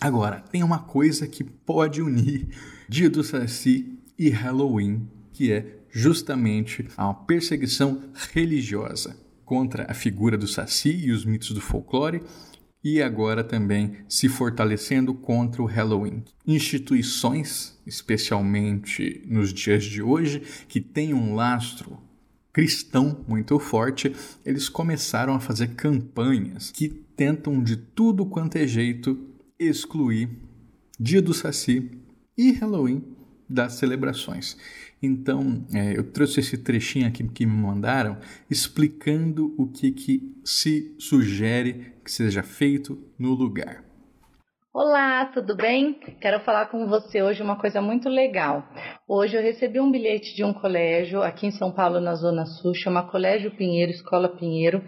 Agora, 0.00 0.40
tem 0.40 0.64
uma 0.64 0.78
coisa 0.78 1.26
que 1.28 1.44
pode 1.44 2.00
unir 2.00 2.48
Dia 2.88 3.08
do 3.08 3.22
Saci 3.22 3.98
e 4.18 4.30
Halloween, 4.30 5.08
que 5.32 5.52
é 5.52 5.76
justamente 5.90 6.88
a 6.96 7.12
perseguição 7.12 8.02
religiosa 8.32 9.16
contra 9.50 9.84
a 9.90 9.94
figura 9.94 10.38
do 10.38 10.46
Saci 10.46 11.06
e 11.06 11.10
os 11.10 11.24
mitos 11.24 11.50
do 11.50 11.60
folclore, 11.60 12.22
e 12.84 13.02
agora 13.02 13.42
também 13.42 13.96
se 14.08 14.28
fortalecendo 14.28 15.12
contra 15.12 15.60
o 15.60 15.66
Halloween. 15.66 16.22
Instituições, 16.46 17.76
especialmente 17.84 19.24
nos 19.26 19.52
dias 19.52 19.82
de 19.82 20.00
hoje, 20.00 20.40
que 20.68 20.80
têm 20.80 21.12
um 21.12 21.34
lastro 21.34 21.98
cristão 22.52 23.24
muito 23.26 23.58
forte, 23.58 24.14
eles 24.46 24.68
começaram 24.68 25.34
a 25.34 25.40
fazer 25.40 25.74
campanhas 25.74 26.70
que 26.70 26.88
tentam 26.88 27.60
de 27.60 27.74
tudo 27.76 28.24
quanto 28.26 28.54
é 28.54 28.68
jeito 28.68 29.18
excluir 29.58 30.28
Dia 30.96 31.20
do 31.20 31.34
Saci 31.34 31.90
e 32.38 32.52
Halloween 32.52 33.02
das 33.48 33.72
celebrações. 33.72 34.56
Então, 35.02 35.64
é, 35.74 35.96
eu 35.96 36.12
trouxe 36.12 36.40
esse 36.40 36.58
trechinho 36.58 37.08
aqui 37.08 37.26
que 37.26 37.46
me 37.46 37.52
mandaram 37.52 38.18
explicando 38.50 39.54
o 39.56 39.66
que, 39.66 39.92
que 39.92 40.20
se 40.44 40.94
sugere 40.98 41.94
que 42.04 42.12
seja 42.12 42.42
feito 42.42 42.98
no 43.18 43.32
lugar. 43.32 43.82
Olá, 44.72 45.24
tudo 45.26 45.56
bem? 45.56 45.94
Quero 46.20 46.38
falar 46.44 46.66
com 46.66 46.86
você 46.86 47.22
hoje 47.22 47.42
uma 47.42 47.56
coisa 47.56 47.80
muito 47.80 48.08
legal. 48.08 48.62
Hoje 49.08 49.36
eu 49.36 49.42
recebi 49.42 49.80
um 49.80 49.90
bilhete 49.90 50.36
de 50.36 50.44
um 50.44 50.52
colégio 50.52 51.22
aqui 51.22 51.46
em 51.46 51.50
São 51.50 51.72
Paulo, 51.72 51.98
na 51.98 52.14
Zona 52.14 52.44
Sul, 52.44 52.72
chama 52.74 53.10
Colégio 53.10 53.50
Pinheiro, 53.50 53.90
Escola 53.90 54.28
Pinheiro, 54.28 54.80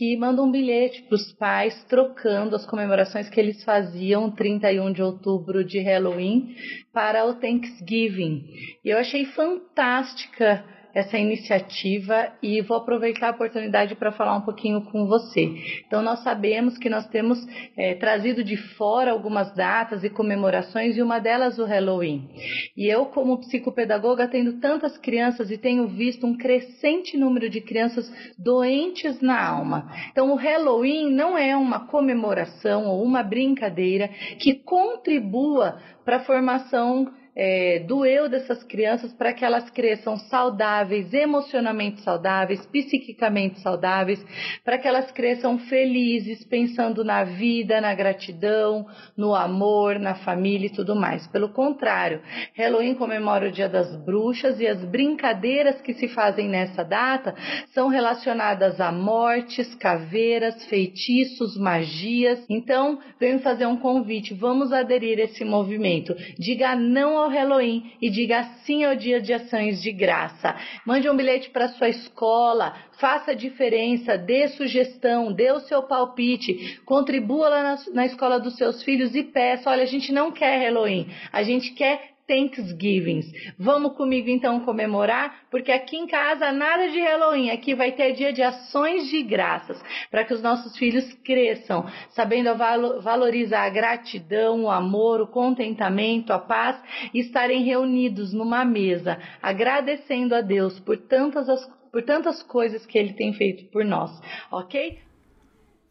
que 0.00 0.16
manda 0.16 0.42
um 0.42 0.50
bilhete 0.50 1.02
para 1.02 1.14
os 1.14 1.30
pais 1.34 1.84
trocando 1.84 2.56
as 2.56 2.64
comemorações 2.64 3.28
que 3.28 3.38
eles 3.38 3.62
faziam 3.62 4.30
31 4.30 4.94
de 4.94 5.02
outubro 5.02 5.62
de 5.62 5.78
Halloween 5.78 6.56
para 6.90 7.26
o 7.26 7.34
Thanksgiving. 7.34 8.46
E 8.82 8.88
eu 8.88 8.96
achei 8.96 9.26
fantástica 9.26 10.64
essa 10.94 11.18
iniciativa 11.18 12.32
e 12.42 12.60
vou 12.62 12.76
aproveitar 12.76 13.28
a 13.28 13.30
oportunidade 13.30 13.94
para 13.94 14.12
falar 14.12 14.36
um 14.36 14.40
pouquinho 14.40 14.82
com 14.82 15.06
você. 15.06 15.54
Então, 15.86 16.02
nós 16.02 16.22
sabemos 16.22 16.76
que 16.78 16.88
nós 16.88 17.06
temos 17.08 17.38
é, 17.76 17.94
trazido 17.94 18.42
de 18.42 18.56
fora 18.56 19.10
algumas 19.10 19.54
datas 19.54 20.04
e 20.04 20.10
comemorações 20.10 20.96
e 20.96 21.02
uma 21.02 21.18
delas 21.18 21.58
o 21.58 21.64
Halloween. 21.64 22.28
E 22.76 22.86
eu, 22.86 23.06
como 23.06 23.38
psicopedagoga, 23.38 24.28
tendo 24.28 24.60
tantas 24.60 24.96
crianças 24.98 25.50
e 25.50 25.58
tenho 25.58 25.88
visto 25.88 26.26
um 26.26 26.36
crescente 26.36 27.16
número 27.16 27.48
de 27.48 27.60
crianças 27.60 28.10
doentes 28.38 29.20
na 29.20 29.40
alma. 29.40 29.90
Então, 30.10 30.32
o 30.32 30.36
Halloween 30.36 31.10
não 31.10 31.36
é 31.36 31.56
uma 31.56 31.86
comemoração 31.86 32.86
ou 32.86 33.02
uma 33.02 33.22
brincadeira 33.22 34.08
que 34.38 34.54
contribua 34.54 35.78
para 36.04 36.16
a 36.16 36.24
formação 36.24 37.12
é, 37.34 37.84
dessas 38.28 38.62
crianças 38.64 39.12
para 39.12 39.32
que 39.32 39.44
elas 39.44 39.70
cresçam 39.70 40.16
saudáveis, 40.16 41.12
emocionalmente 41.12 42.00
saudáveis, 42.00 42.64
psiquicamente 42.66 43.60
saudáveis, 43.60 44.24
para 44.64 44.78
que 44.78 44.88
elas 44.88 45.10
cresçam 45.10 45.58
felizes, 45.58 46.44
pensando 46.44 47.04
na 47.04 47.24
vida, 47.24 47.80
na 47.80 47.94
gratidão, 47.94 48.86
no 49.16 49.34
amor, 49.34 49.98
na 49.98 50.14
família 50.14 50.66
e 50.66 50.72
tudo 50.72 50.96
mais. 50.96 51.26
Pelo 51.28 51.50
contrário, 51.50 52.20
Halloween 52.54 52.94
comemora 52.94 53.48
o 53.48 53.52
Dia 53.52 53.68
das 53.68 53.94
Bruxas 54.04 54.60
e 54.60 54.66
as 54.66 54.84
brincadeiras 54.84 55.80
que 55.80 55.94
se 55.94 56.08
fazem 56.08 56.48
nessa 56.48 56.82
data 56.84 57.34
são 57.72 57.88
relacionadas 57.88 58.80
a 58.80 58.90
mortes, 58.90 59.74
caveiras, 59.74 60.64
feitiços, 60.66 61.56
magias. 61.56 62.44
Então, 62.48 62.98
venho 63.18 63.40
fazer 63.40 63.66
um 63.66 63.76
convite, 63.76 64.34
vamos 64.34 64.72
aderir 64.72 65.18
a 65.18 65.24
esse 65.24 65.44
movimento. 65.44 66.14
Diga 66.38 66.74
não 66.74 67.19
ao 67.22 67.28
Halloween 67.28 67.92
e 68.00 68.10
diga 68.10 68.42
sim 68.64 68.84
ao 68.84 68.94
dia 68.94 69.20
de 69.20 69.32
ações 69.32 69.82
de 69.82 69.92
graça. 69.92 70.56
Mande 70.84 71.08
um 71.08 71.16
bilhete 71.16 71.50
para 71.50 71.68
sua 71.68 71.88
escola, 71.88 72.74
faça 72.98 73.32
a 73.32 73.34
diferença, 73.34 74.16
dê 74.16 74.48
sugestão, 74.48 75.32
dê 75.32 75.50
o 75.52 75.60
seu 75.60 75.82
palpite, 75.82 76.80
contribua 76.84 77.48
lá 77.48 77.62
na, 77.62 77.78
na 77.92 78.06
escola 78.06 78.38
dos 78.38 78.56
seus 78.56 78.82
filhos 78.82 79.14
e 79.14 79.22
peça: 79.22 79.70
olha, 79.70 79.82
a 79.82 79.86
gente 79.86 80.12
não 80.12 80.30
quer 80.30 80.58
Halloween, 80.58 81.08
a 81.32 81.42
gente 81.42 81.72
quer 81.72 82.10
Thanksgiving. 82.30 83.22
Vamos 83.58 83.96
comigo 83.96 84.30
então 84.30 84.60
comemorar, 84.60 85.48
porque 85.50 85.72
aqui 85.72 85.96
em 85.96 86.06
casa 86.06 86.52
nada 86.52 86.88
de 86.88 87.00
Halloween, 87.00 87.50
aqui 87.50 87.74
vai 87.74 87.90
ter 87.90 88.12
dia 88.12 88.32
de 88.32 88.40
ações 88.40 89.08
de 89.08 89.20
graças, 89.20 89.82
para 90.12 90.24
que 90.24 90.32
os 90.32 90.40
nossos 90.40 90.76
filhos 90.78 91.12
cresçam, 91.24 91.84
sabendo 92.10 92.56
valorizar 93.02 93.64
a 93.64 93.68
gratidão, 93.68 94.62
o 94.62 94.70
amor, 94.70 95.20
o 95.20 95.26
contentamento, 95.26 96.32
a 96.32 96.38
paz 96.38 96.80
e 97.12 97.18
estarem 97.18 97.64
reunidos 97.64 98.32
numa 98.32 98.64
mesa, 98.64 99.18
agradecendo 99.42 100.32
a 100.32 100.40
Deus 100.40 100.78
por 100.78 100.96
tantas, 100.96 101.48
por 101.90 102.02
tantas 102.02 102.44
coisas 102.44 102.86
que 102.86 102.96
Ele 102.96 103.12
tem 103.14 103.32
feito 103.32 103.64
por 103.72 103.84
nós, 103.84 104.12
ok? 104.52 105.00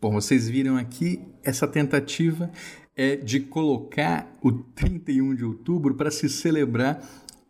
Bom, 0.02 0.12
vocês 0.12 0.50
viram 0.50 0.78
aqui 0.78 1.20
essa 1.44 1.68
tentativa 1.68 2.50
é 3.02 3.16
de 3.16 3.40
colocar 3.40 4.38
o 4.42 4.52
31 4.52 5.34
de 5.34 5.46
outubro 5.46 5.96
para 5.96 6.12
se 6.12 6.28
celebrar 6.28 7.02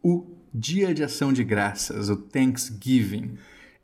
o 0.03 0.27
Dia 0.53 0.93
de 0.93 1.03
Ação 1.03 1.33
de 1.33 1.43
Graças, 1.43 2.07
o 2.07 2.15
Thanksgiving. 2.15 3.31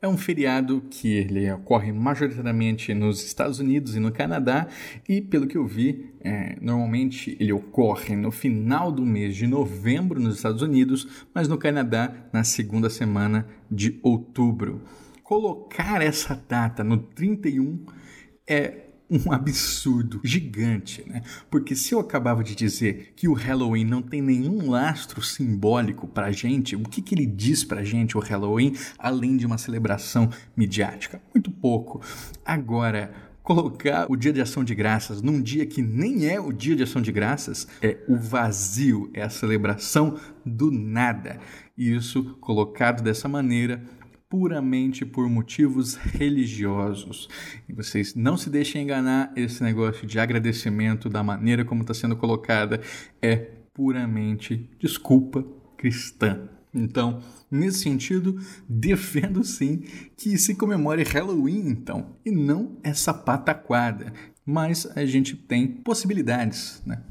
É 0.00 0.06
um 0.06 0.16
feriado 0.16 0.84
que 0.88 1.08
ele 1.08 1.50
ocorre 1.50 1.90
majoritariamente 1.90 2.94
nos 2.94 3.20
Estados 3.24 3.58
Unidos 3.58 3.96
e 3.96 3.98
no 3.98 4.12
Canadá 4.12 4.68
e, 5.08 5.20
pelo 5.20 5.48
que 5.48 5.58
eu 5.58 5.66
vi, 5.66 6.14
é, 6.20 6.56
normalmente 6.60 7.36
ele 7.40 7.52
ocorre 7.52 8.14
no 8.14 8.30
final 8.30 8.92
do 8.92 9.04
mês 9.04 9.34
de 9.34 9.48
novembro 9.48 10.20
nos 10.20 10.36
Estados 10.36 10.62
Unidos, 10.62 11.26
mas 11.34 11.48
no 11.48 11.58
Canadá 11.58 12.14
na 12.32 12.44
segunda 12.44 12.88
semana 12.88 13.44
de 13.68 13.98
outubro. 14.04 14.82
Colocar 15.24 16.00
essa 16.00 16.40
data 16.48 16.84
no 16.84 16.98
31 16.98 17.84
é 18.48 18.85
um 19.10 19.32
absurdo 19.32 20.20
gigante, 20.24 21.04
né? 21.06 21.22
Porque 21.50 21.76
se 21.76 21.94
eu 21.94 22.00
acabava 22.00 22.42
de 22.42 22.54
dizer 22.54 23.12
que 23.14 23.28
o 23.28 23.32
Halloween 23.32 23.84
não 23.84 24.02
tem 24.02 24.20
nenhum 24.20 24.70
lastro 24.70 25.22
simbólico 25.22 26.06
para 26.08 26.26
a 26.26 26.32
gente, 26.32 26.74
o 26.74 26.82
que, 26.82 27.00
que 27.00 27.14
ele 27.14 27.26
diz 27.26 27.64
para 27.64 27.80
a 27.80 27.84
gente, 27.84 28.16
o 28.16 28.20
Halloween, 28.20 28.74
além 28.98 29.36
de 29.36 29.46
uma 29.46 29.58
celebração 29.58 30.28
midiática? 30.56 31.20
Muito 31.32 31.50
pouco. 31.50 32.00
Agora, 32.44 33.12
colocar 33.42 34.06
o 34.10 34.16
Dia 34.16 34.32
de 34.32 34.40
Ação 34.40 34.64
de 34.64 34.74
Graças 34.74 35.22
num 35.22 35.40
dia 35.40 35.64
que 35.64 35.80
nem 35.80 36.26
é 36.26 36.40
o 36.40 36.52
Dia 36.52 36.74
de 36.74 36.82
Ação 36.82 37.00
de 37.00 37.12
Graças 37.12 37.68
é 37.80 37.98
o 38.08 38.16
vazio, 38.16 39.08
é 39.14 39.22
a 39.22 39.30
celebração 39.30 40.18
do 40.44 40.72
nada. 40.72 41.38
E 41.78 41.94
isso, 41.94 42.36
colocado 42.40 43.04
dessa 43.04 43.28
maneira, 43.28 43.84
puramente 44.28 45.04
por 45.04 45.28
motivos 45.28 45.94
religiosos. 45.94 47.28
E 47.68 47.72
vocês 47.72 48.14
não 48.14 48.36
se 48.36 48.50
deixem 48.50 48.82
enganar, 48.82 49.32
esse 49.36 49.62
negócio 49.62 50.06
de 50.06 50.18
agradecimento 50.18 51.08
da 51.08 51.22
maneira 51.22 51.64
como 51.64 51.82
está 51.82 51.94
sendo 51.94 52.16
colocada 52.16 52.80
é 53.22 53.36
puramente 53.72 54.68
desculpa 54.78 55.44
cristã. 55.76 56.48
Então, 56.74 57.22
nesse 57.50 57.80
sentido, 57.80 58.38
defendo 58.68 59.44
sim 59.44 59.84
que 60.16 60.36
se 60.36 60.54
comemore 60.54 61.02
Halloween, 61.04 61.68
então, 61.68 62.16
e 62.24 62.30
não 62.30 62.78
essa 62.82 63.14
pataquada. 63.14 64.12
Mas 64.44 64.86
a 64.96 65.04
gente 65.04 65.34
tem 65.34 65.66
possibilidades, 65.66 66.82
né? 66.86 67.02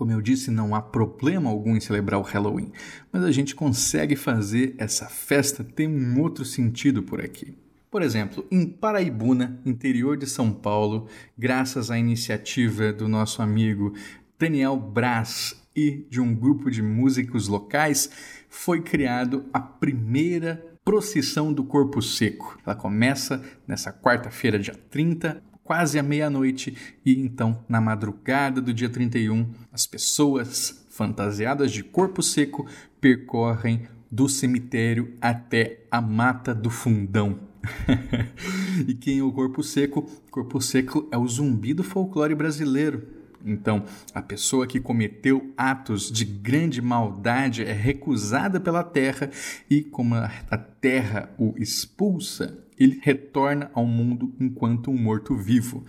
Como 0.00 0.12
eu 0.12 0.22
disse, 0.22 0.50
não 0.50 0.74
há 0.74 0.80
problema 0.80 1.50
algum 1.50 1.76
em 1.76 1.80
celebrar 1.80 2.18
o 2.18 2.22
Halloween, 2.22 2.72
mas 3.12 3.22
a 3.22 3.30
gente 3.30 3.54
consegue 3.54 4.16
fazer 4.16 4.74
essa 4.78 5.04
festa 5.04 5.62
ter 5.62 5.86
um 5.86 6.18
outro 6.18 6.42
sentido 6.42 7.02
por 7.02 7.20
aqui. 7.20 7.54
Por 7.90 8.00
exemplo, 8.00 8.46
em 8.50 8.66
Paraibuna, 8.66 9.60
interior 9.62 10.16
de 10.16 10.26
São 10.26 10.54
Paulo, 10.54 11.06
graças 11.36 11.90
à 11.90 11.98
iniciativa 11.98 12.94
do 12.94 13.06
nosso 13.08 13.42
amigo 13.42 13.92
Daniel 14.38 14.78
Brás 14.78 15.62
e 15.76 16.06
de 16.08 16.18
um 16.18 16.34
grupo 16.34 16.70
de 16.70 16.80
músicos 16.80 17.46
locais, 17.46 18.08
foi 18.48 18.80
criado 18.80 19.44
a 19.52 19.60
primeira 19.60 20.64
procissão 20.82 21.52
do 21.52 21.62
Corpo 21.62 22.00
Seco. 22.00 22.58
Ela 22.64 22.74
começa 22.74 23.44
nessa 23.68 23.92
quarta-feira, 23.92 24.58
dia 24.58 24.74
30, 24.88 25.42
quase 25.70 26.00
à 26.00 26.02
meia-noite, 26.02 26.76
e 27.06 27.20
então, 27.20 27.64
na 27.68 27.80
madrugada 27.80 28.60
do 28.60 28.74
dia 28.74 28.88
31, 28.88 29.48
as 29.72 29.86
pessoas 29.86 30.84
fantasiadas 30.90 31.70
de 31.70 31.84
corpo 31.84 32.24
seco 32.24 32.66
percorrem 33.00 33.86
do 34.10 34.28
cemitério 34.28 35.14
até 35.20 35.84
a 35.88 36.00
mata 36.00 36.52
do 36.52 36.70
fundão. 36.70 37.38
e 38.88 38.94
quem 38.94 39.20
é 39.20 39.22
o 39.22 39.30
corpo 39.30 39.62
seco? 39.62 40.10
Corpo 40.28 40.60
seco 40.60 41.08
é 41.12 41.16
o 41.16 41.28
zumbi 41.28 41.72
do 41.72 41.84
folclore 41.84 42.34
brasileiro. 42.34 43.19
Então, 43.44 43.84
a 44.14 44.20
pessoa 44.20 44.66
que 44.66 44.80
cometeu 44.80 45.52
atos 45.56 46.10
de 46.10 46.24
grande 46.24 46.82
maldade 46.82 47.64
é 47.64 47.72
recusada 47.72 48.60
pela 48.60 48.82
terra 48.82 49.30
e, 49.68 49.82
como 49.82 50.14
a 50.14 50.58
terra 50.58 51.30
o 51.38 51.54
expulsa, 51.56 52.58
ele 52.78 53.00
retorna 53.02 53.70
ao 53.74 53.86
mundo 53.86 54.34
enquanto 54.40 54.90
um 54.90 54.98
morto-vivo. 54.98 55.84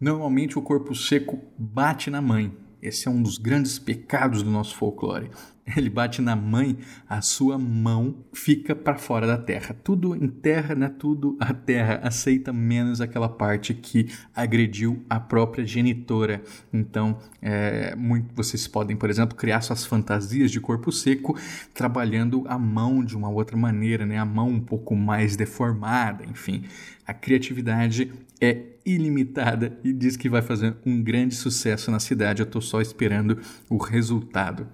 Normalmente 0.00 0.58
o 0.58 0.62
corpo 0.62 0.94
seco 0.94 1.38
bate 1.58 2.10
na 2.10 2.22
mãe. 2.22 2.52
Esse 2.80 3.08
é 3.08 3.10
um 3.10 3.22
dos 3.22 3.36
grandes 3.36 3.78
pecados 3.78 4.42
do 4.42 4.50
nosso 4.50 4.74
folclore 4.74 5.30
ele 5.76 5.90
bate 5.90 6.20
na 6.20 6.34
mãe, 6.34 6.78
a 7.08 7.20
sua 7.20 7.58
mão 7.58 8.16
fica 8.32 8.74
para 8.74 8.96
fora 8.96 9.26
da 9.26 9.38
terra. 9.38 9.74
Tudo 9.82 10.14
em 10.14 10.28
terra, 10.28 10.74
né? 10.74 10.88
Tudo 10.88 11.36
a 11.40 11.52
terra 11.52 12.00
aceita 12.02 12.52
menos 12.52 13.00
aquela 13.00 13.28
parte 13.28 13.74
que 13.74 14.10
agrediu 14.34 15.04
a 15.08 15.20
própria 15.20 15.64
genitora. 15.64 16.42
Então, 16.72 17.18
é, 17.40 17.94
muito, 17.96 18.34
vocês 18.34 18.66
podem, 18.66 18.96
por 18.96 19.10
exemplo, 19.10 19.36
criar 19.36 19.60
suas 19.60 19.84
fantasias 19.84 20.50
de 20.50 20.60
corpo 20.60 20.90
seco 20.90 21.38
trabalhando 21.74 22.44
a 22.46 22.58
mão 22.58 23.04
de 23.04 23.16
uma 23.16 23.28
outra 23.28 23.56
maneira, 23.56 24.04
né? 24.04 24.18
A 24.18 24.24
mão 24.24 24.48
um 24.48 24.60
pouco 24.60 24.94
mais 24.96 25.36
deformada, 25.36 26.24
enfim. 26.24 26.64
A 27.06 27.14
criatividade 27.14 28.12
é 28.40 28.62
ilimitada 28.86 29.78
e 29.84 29.92
diz 29.92 30.16
que 30.16 30.28
vai 30.28 30.42
fazer 30.42 30.74
um 30.86 31.02
grande 31.02 31.34
sucesso 31.34 31.90
na 31.90 32.00
cidade. 32.00 32.40
Eu 32.40 32.46
estou 32.46 32.62
só 32.62 32.80
esperando 32.80 33.38
o 33.68 33.76
resultado. 33.76 34.66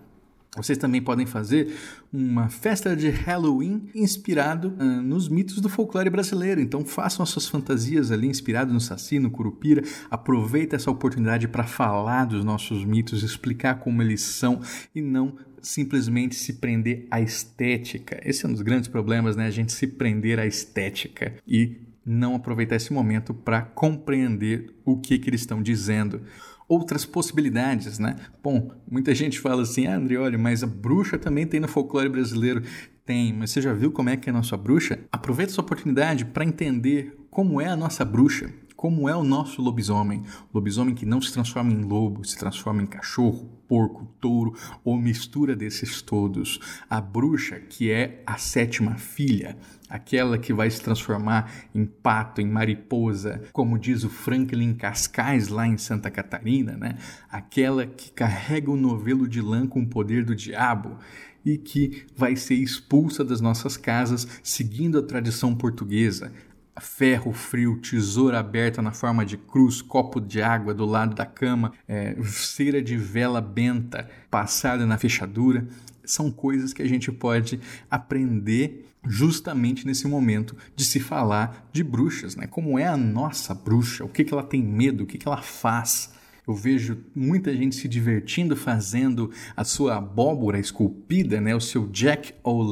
Vocês 0.57 0.79
também 0.79 1.03
podem 1.03 1.27
fazer 1.27 1.75
uma 2.13 2.49
festa 2.49 2.97
de 2.97 3.11
Halloween 3.11 3.89
inspirado 3.95 4.75
uh, 4.79 5.03
nos 5.03 5.29
mitos 5.29 5.61
do 5.61 5.69
folclore 5.69 6.09
brasileiro. 6.09 6.61
Então 6.61 6.85
façam 6.85 7.23
as 7.23 7.29
suas 7.29 7.47
fantasias 7.47 8.11
ali 8.11 8.27
inspirado 8.27 8.73
no 8.73 8.81
Saci, 8.81 9.19
no 9.19 9.31
Curupira. 9.31 9.83
Aproveita 10.11 10.77
essa 10.77 10.91
oportunidade 10.91 11.47
para 11.47 11.65
falar 11.65 12.25
dos 12.25 12.45
nossos 12.45 12.85
mitos, 12.85 13.23
explicar 13.23 13.81
como 13.81 14.01
eles 14.01 14.23
são 14.23 14.61
e 14.95 15.03
não 15.03 15.37
simplesmente 15.61 16.37
se 16.37 16.55
prender 16.55 17.07
à 17.11 17.21
estética. 17.21 18.21
Esse 18.25 18.47
é 18.47 18.49
um 18.49 18.53
dos 18.53 18.63
grandes 18.63 18.89
problemas, 18.89 19.37
né? 19.37 19.47
A 19.47 19.51
gente 19.51 19.73
se 19.73 19.87
prender 19.87 20.39
à 20.39 20.47
estética 20.47 21.35
e 21.47 21.77
não 22.05 22.37
aproveitar 22.37 22.77
esse 22.77 22.93
momento 22.93 23.35
para 23.35 23.63
compreender 23.63 24.73
o 24.85 24.97
que, 24.97 25.19
que 25.19 25.29
eles 25.29 25.41
estão 25.41 25.61
dizendo 25.61 26.23
outras 26.69 27.05
possibilidades, 27.05 27.99
né? 27.99 28.17
Bom, 28.43 28.71
muita 28.91 29.15
gente 29.15 29.39
fala 29.39 29.63
assim, 29.63 29.87
ah, 29.87 29.97
André, 29.97 30.17
olha, 30.17 30.39
mas 30.39 30.63
a 30.63 30.67
bruxa 30.67 31.19
também 31.19 31.47
tem 31.47 31.61
no 31.61 31.69
folclore 31.69 32.09
brasileiro. 32.09 32.63
Tem, 33.05 33.33
mas 33.33 33.51
você 33.51 33.63
já 33.63 33.73
viu 33.73 33.93
como 33.93 34.11
é 34.11 34.17
que 34.17 34.29
é 34.29 34.33
a 34.33 34.35
nossa 34.35 34.57
bruxa? 34.57 34.99
Aproveita 35.13 35.53
essa 35.53 35.61
oportunidade 35.61 36.25
para 36.25 36.45
entender 36.45 37.17
como 37.31 37.61
é 37.61 37.67
a 37.67 37.77
nossa 37.77 38.05
bruxa, 38.05 38.51
como 38.77 39.09
é 39.09 39.17
o 39.17 39.25
nosso 39.25 39.63
lobisomem. 39.63 40.23
Lobisomem 40.53 40.95
que 40.95 41.07
não 41.07 41.21
se 41.21 41.33
transforma 41.33 41.73
em 41.73 41.83
lobo, 41.83 42.25
se 42.25 42.37
transforma 42.37 42.83
em 42.83 42.87
cachorro, 42.87 43.51
porco, 43.67 44.07
touro 44.21 44.55
ou 44.85 44.99
mistura 44.99 45.57
desses 45.57 46.03
todos. 46.03 46.61
A 46.89 47.01
bruxa, 47.01 47.59
que 47.59 47.91
é 47.91 48.23
a 48.27 48.37
sétima 48.37 48.97
filha, 48.97 49.57
aquela 49.89 50.39
que 50.39 50.53
vai 50.53 50.71
se 50.71 50.81
transformar 50.81 51.51
em 51.75 51.87
pato, 51.87 52.41
em 52.41 52.47
mariposa, 52.47 53.43
como 53.53 53.79
diz 53.79 54.05
o 54.05 54.11
Franklin 54.11 54.75
Cascais 54.75 55.49
lá 55.49 55.67
em 55.67 55.79
Santa 55.79 56.11
Catarina, 56.11 56.77
né? 56.77 56.99
Aquela 57.31 57.87
que 57.87 58.13
carrega 58.13 58.71
o 58.71 58.77
novelo 58.77 59.27
de 59.27 59.41
lã 59.41 59.67
com 59.67 59.81
o 59.81 59.89
poder 59.89 60.25
do 60.25 60.35
diabo 60.35 60.99
e 61.45 61.57
que 61.57 62.05
vai 62.17 62.35
ser 62.35 62.57
expulsa 62.57 63.25
das 63.25 63.41
nossas 63.41 63.77
casas 63.77 64.27
seguindo 64.43 64.99
a 64.99 65.03
tradição 65.03 65.55
portuguesa. 65.55 66.33
Ferro 66.81 67.33
frio, 67.33 67.79
tesoura 67.79 68.39
aberta 68.39 68.83
na 68.83 68.93
forma 68.93 69.25
de 69.25 69.37
cruz, 69.37 69.81
copo 69.81 70.21
de 70.21 70.43
água 70.43 70.75
do 70.75 70.85
lado 70.85 71.15
da 71.15 71.25
cama, 71.25 71.73
é, 71.89 72.17
cera 72.25 72.83
de 72.83 72.97
vela 72.97 73.41
benta 73.41 74.09
passada 74.31 74.87
na 74.87 74.99
fechadura, 74.99 75.67
são 76.05 76.31
coisas 76.31 76.73
que 76.73 76.83
a 76.83 76.89
gente 76.89 77.11
pode 77.11 77.61
aprender 77.91 78.87
justamente 79.05 79.87
nesse 79.87 80.07
momento 80.07 80.57
de 80.75 80.85
se 80.85 81.01
falar 81.01 81.69
de 81.73 81.83
bruxas, 81.85 82.35
né? 82.35 82.47
Como 82.47 82.79
é 82.79 82.87
a 82.87 82.97
nossa 82.97 83.55
bruxa? 83.55 84.05
O 84.05 84.09
que, 84.09 84.25
que 84.25 84.33
ela 84.33 84.43
tem 84.43 84.63
medo? 84.63 85.05
O 85.05 85.07
que, 85.07 85.19
que 85.19 85.29
ela 85.29 85.43
faz? 85.43 86.13
Eu 86.47 86.55
vejo 86.55 86.99
muita 87.13 87.53
gente 87.53 87.75
se 87.75 87.89
divertindo 87.89 88.55
fazendo 88.55 89.33
a 89.57 89.65
sua 89.65 89.97
abóbora 89.97 90.61
esculpida, 90.61 91.41
né, 91.41 91.57
o 91.57 91.61
seu 91.61 91.89
Jack 91.89 92.35
O' 92.45 92.65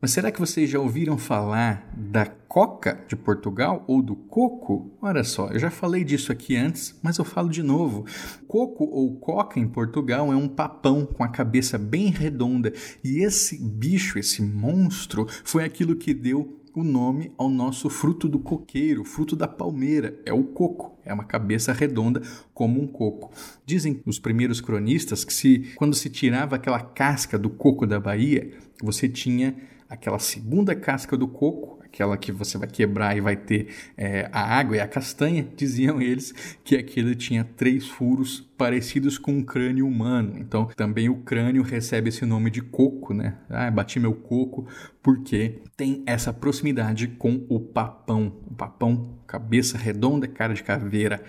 Mas 0.00 0.12
será 0.12 0.30
que 0.30 0.38
vocês 0.38 0.70
já 0.70 0.78
ouviram 0.78 1.18
falar 1.18 1.92
da 1.96 2.26
coca 2.26 3.04
de 3.08 3.16
Portugal 3.16 3.84
ou 3.88 4.00
do 4.00 4.14
coco? 4.14 4.96
Olha 5.02 5.24
só, 5.24 5.48
eu 5.48 5.58
já 5.58 5.68
falei 5.68 6.04
disso 6.04 6.30
aqui 6.30 6.56
antes, 6.56 6.96
mas 7.02 7.18
eu 7.18 7.24
falo 7.24 7.48
de 7.48 7.60
novo. 7.62 8.06
Coco 8.46 8.84
ou 8.84 9.16
coca 9.16 9.58
em 9.58 9.66
Portugal 9.66 10.32
é 10.32 10.36
um 10.36 10.48
papão 10.48 11.04
com 11.04 11.24
a 11.24 11.28
cabeça 11.28 11.76
bem 11.76 12.06
redonda 12.06 12.72
e 13.02 13.18
esse 13.24 13.60
bicho, 13.60 14.16
esse 14.16 14.42
monstro, 14.42 15.26
foi 15.42 15.64
aquilo 15.64 15.96
que 15.96 16.14
deu 16.14 16.59
o 16.74 16.84
nome 16.84 17.32
ao 17.36 17.48
nosso 17.48 17.90
fruto 17.90 18.28
do 18.28 18.38
coqueiro, 18.38 19.04
fruto 19.04 19.34
da 19.34 19.48
palmeira, 19.48 20.20
é 20.24 20.32
o 20.32 20.44
coco. 20.44 20.98
É 21.04 21.12
uma 21.12 21.24
cabeça 21.24 21.72
redonda 21.72 22.22
como 22.54 22.80
um 22.80 22.86
coco. 22.86 23.32
Dizem 23.66 24.00
os 24.06 24.18
primeiros 24.18 24.60
cronistas 24.60 25.24
que 25.24 25.32
se 25.32 25.72
quando 25.76 25.94
se 25.94 26.08
tirava 26.08 26.56
aquela 26.56 26.80
casca 26.80 27.38
do 27.38 27.50
coco 27.50 27.86
da 27.86 27.98
Bahia, 27.98 28.52
você 28.82 29.08
tinha 29.08 29.56
aquela 29.88 30.18
segunda 30.18 30.74
casca 30.74 31.16
do 31.16 31.26
coco 31.26 31.79
aquela 31.92 32.16
que 32.16 32.30
você 32.30 32.56
vai 32.56 32.68
quebrar 32.68 33.16
e 33.16 33.20
vai 33.20 33.36
ter 33.36 33.68
é, 33.96 34.28
a 34.32 34.40
água 34.40 34.76
e 34.76 34.80
a 34.80 34.86
castanha, 34.86 35.46
diziam 35.56 36.00
eles 36.00 36.32
que 36.64 36.76
aquilo 36.76 37.14
tinha 37.14 37.44
três 37.44 37.86
furos 37.88 38.48
parecidos 38.56 39.18
com 39.18 39.32
um 39.32 39.42
crânio 39.42 39.86
humano. 39.86 40.34
Então, 40.38 40.66
também 40.76 41.08
o 41.08 41.16
crânio 41.16 41.62
recebe 41.62 42.08
esse 42.08 42.24
nome 42.24 42.50
de 42.50 42.62
coco, 42.62 43.12
né? 43.12 43.38
Ah, 43.48 43.70
bati 43.70 43.98
meu 43.98 44.14
coco, 44.14 44.66
porque 45.02 45.62
tem 45.76 46.02
essa 46.06 46.32
proximidade 46.32 47.08
com 47.08 47.44
o 47.48 47.58
papão. 47.58 48.40
O 48.46 48.54
papão, 48.54 49.18
cabeça 49.26 49.76
redonda, 49.76 50.28
cara 50.28 50.54
de 50.54 50.62
caveira. 50.62 51.22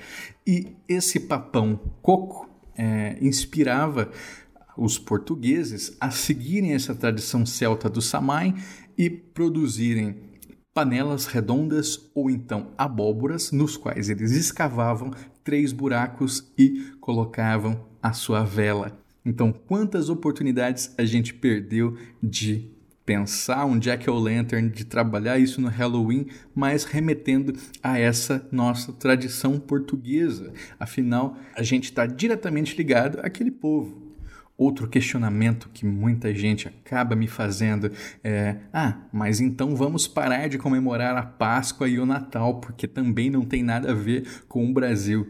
E 0.46 0.76
esse 0.88 1.22
papão 1.22 1.80
coco 2.02 2.50
é, 2.78 3.18
inspirava 3.22 4.12
os 4.78 4.98
portugueses 4.98 5.96
a 6.00 6.12
seguirem 6.12 6.74
essa 6.74 6.96
tradição 6.96 7.46
celta 7.46 7.90
do 7.90 8.02
samai 8.02 8.56
e 8.98 9.10
produzirem 9.10 10.31
panelas 10.74 11.26
redondas 11.26 12.10
ou 12.16 12.30
então 12.30 12.72
abóboras, 12.78 13.52
nos 13.52 13.76
quais 13.76 14.10
eles 14.10 14.32
escavavam 14.32 15.12
três 15.44 15.74
buracos 15.74 16.52
e 16.58 16.94
colocavam 17.00 17.86
a 18.02 18.14
sua 18.14 18.44
vela. 18.44 18.98
Então, 19.26 19.52
quantas 19.52 20.10
oportunidades 20.10 20.94
a 20.98 21.06
gente 21.06 21.34
perdeu 21.34 21.98
de 22.22 22.72
pensar 23.06 23.66
um 23.66 23.78
Jack 23.78 24.10
o' 24.10 24.18
Lantern, 24.18 24.70
de 24.70 24.86
trabalhar 24.86 25.38
isso 25.38 25.60
no 25.60 25.68
Halloween, 25.68 26.28
mas 26.56 26.84
remetendo 26.84 27.54
a 27.84 28.00
essa 28.00 28.48
nossa 28.52 28.94
tradição 28.94 29.60
portuguesa. 29.60 30.54
Afinal, 30.80 31.36
a 31.56 31.64
gente 31.64 31.86
está 31.86 32.06
diretamente 32.06 32.76
ligado 32.76 33.20
àquele 33.20 33.52
povo. 33.52 34.11
Outro 34.62 34.88
questionamento 34.88 35.72
que 35.74 35.84
muita 35.84 36.36
gente 36.36 36.68
acaba 36.68 37.16
me 37.16 37.26
fazendo 37.26 37.92
é: 38.24 38.58
ah, 38.72 38.96
mas 39.12 39.42
então 39.42 39.76
vamos 39.76 40.08
parar 40.08 40.48
de 40.50 40.60
comemorar 40.60 41.18
a 41.18 41.24
Páscoa 41.24 41.90
e 41.90 41.98
o 41.98 42.06
Natal, 42.06 42.60
porque 42.60 42.88
também 42.88 43.32
não 43.32 43.42
tem 43.42 43.64
nada 43.64 43.90
a 43.90 43.96
ver 43.96 44.44
com 44.48 44.70
o 44.70 44.72
Brasil. 44.72 45.28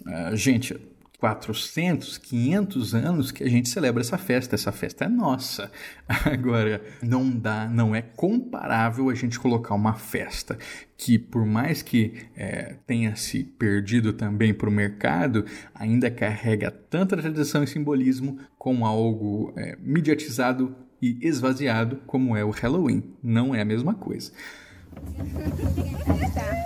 Uh, 0.00 0.34
gente, 0.34 0.80
400, 1.20 2.16
500 2.16 2.94
anos 2.94 3.30
que 3.30 3.44
a 3.44 3.48
gente 3.48 3.68
celebra 3.68 4.00
essa 4.00 4.16
festa. 4.16 4.54
Essa 4.54 4.72
festa 4.72 5.04
é 5.04 5.08
nossa. 5.08 5.70
Agora, 6.24 6.82
não 7.02 7.30
dá, 7.30 7.68
não 7.68 7.94
é 7.94 8.00
comparável 8.00 9.10
a 9.10 9.14
gente 9.14 9.38
colocar 9.38 9.74
uma 9.74 9.92
festa 9.92 10.58
que, 10.96 11.18
por 11.18 11.44
mais 11.44 11.82
que 11.82 12.14
é, 12.34 12.76
tenha 12.86 13.14
se 13.16 13.44
perdido 13.44 14.14
também 14.14 14.54
para 14.54 14.68
o 14.68 14.72
mercado, 14.72 15.44
ainda 15.74 16.10
carrega 16.10 16.70
tanta 16.70 17.16
tradição 17.16 17.62
e 17.62 17.66
simbolismo 17.66 18.38
com 18.58 18.86
algo 18.86 19.52
é, 19.56 19.76
mediatizado 19.78 20.74
e 21.02 21.18
esvaziado 21.20 21.96
como 22.06 22.34
é 22.34 22.42
o 22.42 22.50
Halloween. 22.50 23.02
Não 23.22 23.54
é 23.54 23.60
a 23.60 23.64
mesma 23.64 23.94
coisa. 23.94 24.32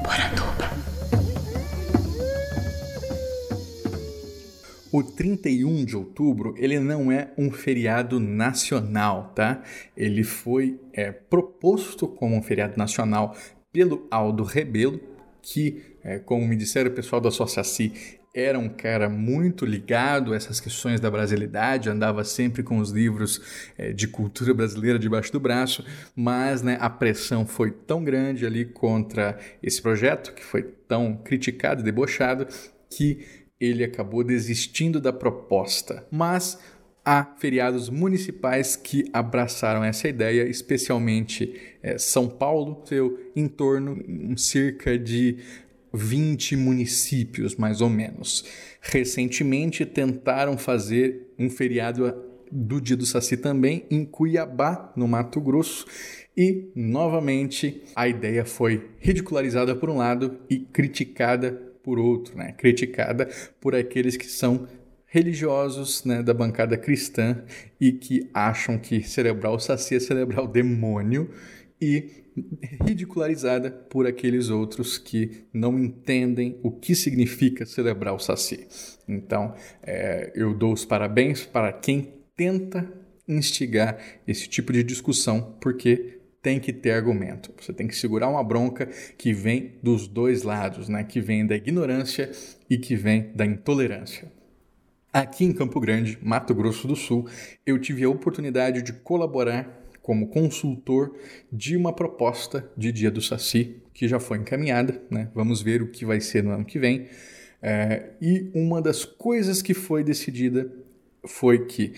Poratuba. 0.05 1.24
O 4.97 5.03
31 5.03 5.85
de 5.85 5.97
outubro 5.97 6.55
ele 6.57 6.79
não 6.79 7.11
é 7.11 7.33
um 7.37 7.51
feriado 7.51 8.21
nacional, 8.21 9.33
tá? 9.35 9.61
Ele 9.97 10.23
foi 10.23 10.79
é, 10.93 11.11
proposto 11.11 12.07
como 12.07 12.37
um 12.37 12.41
feriado 12.41 12.75
nacional 12.79 13.37
pelo 13.73 14.07
Aldo 14.09 14.45
Rebelo, 14.45 15.01
que, 15.43 15.83
é, 16.05 16.21
como 16.21 16.47
me 16.47 16.55
disseram 16.55 16.93
o 16.93 16.95
pessoal 16.95 17.21
da 17.21 17.29
Associaci, 17.29 17.93
era 18.33 18.57
um 18.57 18.69
cara 18.69 19.09
muito 19.09 19.67
ligado 19.67 20.33
a 20.33 20.37
essas 20.37 20.61
questões 20.61 21.01
da 21.01 21.11
brasilidade, 21.11 21.91
andava 21.91 22.23
sempre 22.23 22.63
com 22.63 22.79
os 22.79 22.93
livros 22.93 23.73
é, 23.77 23.93
de 23.93 24.07
cultura 24.07 24.55
brasileira 24.55 24.97
debaixo 24.97 25.33
do 25.33 25.41
braço, 25.41 25.85
mas 26.15 26.63
né, 26.63 26.79
a 26.81 26.89
pressão 26.89 27.45
foi 27.45 27.73
tão 27.73 28.05
grande 28.05 28.47
ali 28.47 28.65
contra 28.65 29.41
esse 29.61 29.83
projeto, 29.83 30.33
que 30.33 30.45
foi 30.45 30.63
tão 30.63 31.17
criticado 31.17 31.81
e 31.81 31.85
debochado, 31.85 32.47
que 32.89 33.44
ele 33.65 33.85
acabou 33.85 34.23
desistindo 34.23 35.01
da 35.01 35.13
proposta. 35.13 36.07
Mas 36.11 36.59
há 37.05 37.25
feriados 37.39 37.91
municipais 37.91 38.77
que 38.77 39.05
abraçaram 39.13 39.85
essa 39.85 40.09
ideia, 40.09 40.49
especialmente 40.49 41.55
é, 41.83 41.99
São 41.99 42.29
Paulo, 42.29 42.83
seu 42.87 43.19
entorno, 43.37 44.03
cerca 44.39 44.99
de 44.99 45.39
20 45.93 46.57
municípios, 46.57 47.57
mais 47.57 47.81
ou 47.81 47.91
menos. 47.91 48.45
Recentemente 48.81 49.85
tentaram 49.85 50.57
fazer 50.57 51.33
um 51.39 51.51
feriado 51.51 52.13
do 52.51 52.81
Dia 52.81 52.97
do 52.97 53.07
Saci 53.07 53.37
também 53.37 53.85
em 53.91 54.05
Cuiabá, 54.05 54.93
no 54.97 55.07
Mato 55.07 55.41
Grosso, 55.41 55.87
e 56.37 56.71
novamente 56.75 57.83
a 57.95 58.09
ideia 58.09 58.45
foi 58.45 58.91
ridicularizada 58.99 59.77
por 59.77 59.89
um 59.89 59.99
lado 59.99 60.39
e 60.51 60.59
criticada 60.59 61.74
por 61.85 61.99
outro, 61.99 62.37
né? 62.37 62.53
criticada 62.53 63.29
por 63.61 63.75
aqueles 63.75 64.17
que 64.17 64.27
são 64.27 64.67
religiosos 65.07 66.05
né, 66.05 66.25
da 66.25 66.35
bancada 66.35 66.77
cristã 66.77 67.45
e 67.81 67.93
que 67.93 68.29
acham 68.35 68.77
que 68.77 69.01
celebrar 69.03 69.53
o 69.53 69.61
saci 69.61 69.95
é 69.95 70.01
celebrar 70.01 70.43
o 70.43 70.49
demônio 70.49 71.31
e 71.81 72.25
ridicularizada 72.83 73.71
por 73.71 74.09
aqueles 74.09 74.49
outros 74.49 74.99
que 74.99 75.45
não 75.53 75.79
entendem 75.79 76.59
o 76.65 76.71
que 76.73 76.97
significa 76.97 77.65
celebrar 77.65 78.13
o 78.13 78.19
saci. 78.19 78.67
Então, 79.07 79.55
é, 79.83 80.33
eu 80.35 80.53
dou 80.53 80.73
os 80.73 80.85
parabéns 80.85 81.45
para 81.45 81.73
quem 81.73 82.15
tenta 82.37 82.93
instigar 83.29 83.99
esse 84.27 84.49
tipo 84.49 84.73
de 84.73 84.83
discussão, 84.83 85.57
porque 85.61 86.21
tem 86.45 86.61
que 86.61 86.75
ter 86.75 86.91
argumento. 86.91 87.55
Você 87.59 87.73
tem 87.73 87.89
que 87.89 87.97
segurar 87.97 88.29
uma 88.29 88.45
bronca 88.45 88.87
que 89.17 89.33
vem 89.33 89.73
dos 89.83 90.07
dois 90.07 90.43
lados, 90.43 90.91
né? 90.91 91.03
que 91.03 91.19
vem 91.19 91.47
da 91.47 91.57
ignorância 91.57 92.31
e 92.69 92.77
que 92.77 92.95
vem 92.95 93.33
da 93.35 93.47
intolerância. 93.47 94.31
Aqui 95.11 95.47
em 95.47 95.55
Campo 95.55 95.81
Grande, 95.81 96.19
Mato 96.21 96.55
Grosso 96.55 96.87
do 96.87 96.95
Sul, 96.95 97.27
eu 97.65 97.79
tive 97.79 98.05
a 98.05 98.11
oportunidade 98.11 98.83
de 98.83 98.93
colaborar 98.93 99.83
como 100.03 100.29
consultor 100.29 101.17
de 101.51 101.79
uma 101.79 101.95
proposta 101.95 102.71
de 102.77 102.93
Dia 102.93 103.11
do 103.11 103.23
Saci 103.23 103.77
que 103.95 104.07
já 104.07 104.21
foi 104.21 104.37
encaminhada. 104.37 105.01
Né? 105.11 105.31
Vamos 105.35 105.63
ver 105.63 105.81
o 105.81 105.89
que 105.89 106.05
vai 106.05 106.21
ser 106.21 106.45
no 106.45 106.51
ano 106.51 106.67
que 106.67 106.79
vem. 106.79 107.09
É, 107.63 108.11
e 108.21 108.51
uma 108.55 108.83
das 108.83 109.07
coisas 109.07 109.63
que 109.63 109.73
foi 109.73 110.05
decidida 110.05 110.71
foi 111.27 111.65
que 111.65 111.95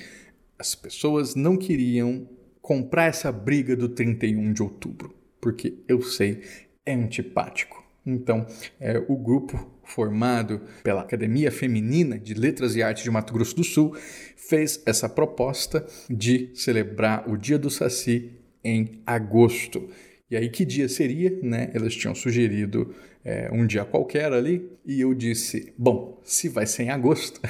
as 0.57 0.77
pessoas 0.77 1.35
não 1.35 1.57
queriam 1.57 2.29
comprar 2.67 3.05
essa 3.05 3.31
briga 3.31 3.77
do 3.77 3.89
31 3.89 4.53
de 4.53 4.61
outubro, 4.61 5.15
porque 5.41 5.85
eu 5.87 6.03
sei, 6.03 6.43
é 6.85 6.95
antipático. 6.95 7.81
Então, 8.05 8.45
é, 8.81 8.99
o 9.07 9.15
grupo 9.15 9.71
formado 9.85 10.61
pela 10.83 11.03
Academia 11.03 11.53
Feminina 11.53 12.19
de 12.19 12.35
Letras 12.35 12.75
e 12.75 12.83
Artes 12.83 13.05
de 13.05 13.11
Mato 13.11 13.33
Grosso 13.33 13.55
do 13.55 13.63
Sul 13.63 13.97
fez 14.37 14.83
essa 14.85 15.09
proposta 15.09 15.87
de 16.11 16.51
celebrar 16.57 17.31
o 17.31 17.37
Dia 17.37 17.57
do 17.57 17.71
Saci 17.71 18.33
em 18.65 19.01
agosto. 19.07 19.89
E 20.29 20.37
aí, 20.37 20.49
que 20.49 20.65
dia 20.65 20.89
seria? 20.89 21.39
Né? 21.41 21.71
Elas 21.73 21.95
tinham 21.95 22.17
sugerido 22.17 22.93
é, 23.25 23.49
um 23.53 23.65
dia 23.65 23.85
qualquer 23.85 24.33
ali, 24.33 24.69
e 24.85 25.01
eu 25.01 25.15
disse: 25.15 25.73
bom, 25.79 26.21
se 26.25 26.49
vai 26.49 26.67
ser 26.67 26.83
em 26.83 26.91
agosto, 26.91 27.41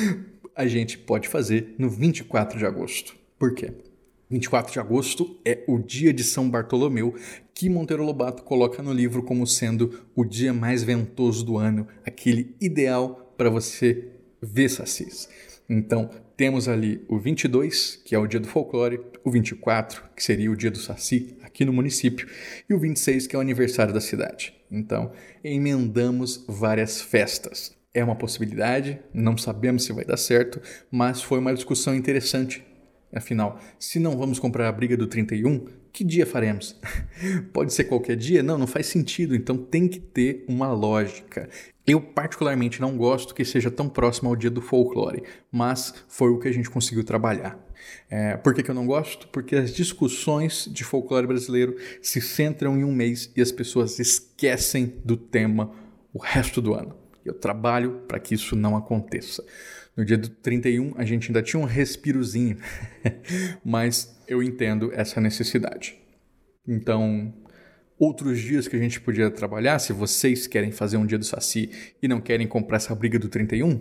a 0.54 0.66
gente 0.66 0.98
pode 0.98 1.26
fazer 1.26 1.74
no 1.78 1.88
24 1.88 2.58
de 2.58 2.66
agosto. 2.66 3.16
Por 3.38 3.54
quê? 3.54 3.72
24 4.30 4.72
de 4.72 4.78
agosto 4.78 5.38
é 5.44 5.64
o 5.66 5.78
dia 5.78 6.12
de 6.12 6.22
São 6.22 6.50
Bartolomeu, 6.50 7.14
que 7.54 7.68
Monteiro 7.68 8.04
Lobato 8.04 8.42
coloca 8.42 8.82
no 8.82 8.92
livro 8.92 9.22
como 9.22 9.46
sendo 9.46 10.06
o 10.14 10.24
dia 10.24 10.52
mais 10.52 10.82
ventoso 10.82 11.44
do 11.44 11.56
ano, 11.56 11.86
aquele 12.04 12.54
ideal 12.60 13.34
para 13.36 13.48
você 13.48 14.08
ver 14.40 14.68
sacis. 14.68 15.28
Então, 15.68 16.10
temos 16.36 16.68
ali 16.68 17.04
o 17.08 17.18
22, 17.18 18.00
que 18.04 18.14
é 18.14 18.18
o 18.18 18.26
dia 18.26 18.38
do 18.38 18.46
folclore, 18.46 19.00
o 19.24 19.30
24, 19.30 20.02
que 20.14 20.22
seria 20.22 20.50
o 20.50 20.56
dia 20.56 20.70
do 20.70 20.78
saci 20.78 21.36
aqui 21.42 21.64
no 21.64 21.72
município, 21.72 22.28
e 22.68 22.74
o 22.74 22.78
26, 22.78 23.26
que 23.26 23.34
é 23.34 23.38
o 23.38 23.42
aniversário 23.42 23.92
da 23.92 24.00
cidade. 24.00 24.54
Então, 24.70 25.10
emendamos 25.42 26.44
várias 26.46 27.00
festas. 27.00 27.76
É 27.92 28.04
uma 28.04 28.14
possibilidade, 28.14 29.00
não 29.12 29.36
sabemos 29.36 29.84
se 29.84 29.92
vai 29.92 30.04
dar 30.04 30.16
certo, 30.16 30.60
mas 30.90 31.22
foi 31.22 31.38
uma 31.38 31.54
discussão 31.54 31.94
interessante. 31.94 32.64
Afinal, 33.14 33.58
se 33.78 33.98
não 33.98 34.16
vamos 34.18 34.38
comprar 34.38 34.68
a 34.68 34.72
briga 34.72 34.96
do 34.96 35.06
31, 35.06 35.66
que 35.92 36.04
dia 36.04 36.26
faremos? 36.26 36.78
Pode 37.52 37.72
ser 37.72 37.84
qualquer 37.84 38.16
dia? 38.16 38.42
Não, 38.42 38.58
não 38.58 38.66
faz 38.66 38.86
sentido, 38.86 39.34
então 39.34 39.56
tem 39.56 39.88
que 39.88 39.98
ter 39.98 40.44
uma 40.46 40.70
lógica. 40.72 41.48
Eu, 41.86 42.00
particularmente, 42.00 42.80
não 42.80 42.96
gosto 42.96 43.34
que 43.34 43.44
seja 43.44 43.70
tão 43.70 43.88
próximo 43.88 44.28
ao 44.28 44.36
dia 44.36 44.50
do 44.50 44.60
folclore, 44.60 45.22
mas 45.50 45.94
foi 46.06 46.30
o 46.30 46.38
que 46.38 46.48
a 46.48 46.52
gente 46.52 46.68
conseguiu 46.68 47.02
trabalhar. 47.02 47.58
É, 48.10 48.36
por 48.36 48.52
que, 48.54 48.62
que 48.62 48.70
eu 48.70 48.74
não 48.74 48.86
gosto? 48.86 49.26
Porque 49.28 49.56
as 49.56 49.72
discussões 49.72 50.68
de 50.70 50.84
folclore 50.84 51.26
brasileiro 51.26 51.76
se 52.02 52.20
centram 52.20 52.76
em 52.76 52.84
um 52.84 52.92
mês 52.92 53.32
e 53.34 53.40
as 53.40 53.50
pessoas 53.50 53.98
esquecem 53.98 54.94
do 55.02 55.16
tema 55.16 55.72
o 56.12 56.18
resto 56.18 56.60
do 56.60 56.74
ano. 56.74 56.94
Eu 57.24 57.34
trabalho 57.34 58.02
para 58.06 58.18
que 58.18 58.34
isso 58.34 58.54
não 58.54 58.76
aconteça. 58.76 59.44
No 59.98 60.04
dia 60.04 60.16
do 60.16 60.28
31, 60.28 60.92
a 60.96 61.04
gente 61.04 61.26
ainda 61.26 61.42
tinha 61.42 61.58
um 61.58 61.64
respirozinho, 61.64 62.56
mas 63.66 64.16
eu 64.28 64.40
entendo 64.40 64.92
essa 64.94 65.20
necessidade. 65.20 65.98
Então, 66.64 67.34
outros 67.98 68.38
dias 68.38 68.68
que 68.68 68.76
a 68.76 68.78
gente 68.78 69.00
podia 69.00 69.28
trabalhar, 69.28 69.80
se 69.80 69.92
vocês 69.92 70.46
querem 70.46 70.70
fazer 70.70 70.98
um 70.98 71.04
dia 71.04 71.18
do 71.18 71.24
Saci 71.24 71.70
e 72.00 72.06
não 72.06 72.20
querem 72.20 72.46
comprar 72.46 72.76
essa 72.76 72.94
briga 72.94 73.18
do 73.18 73.28
31, 73.28 73.72
uh, 73.72 73.80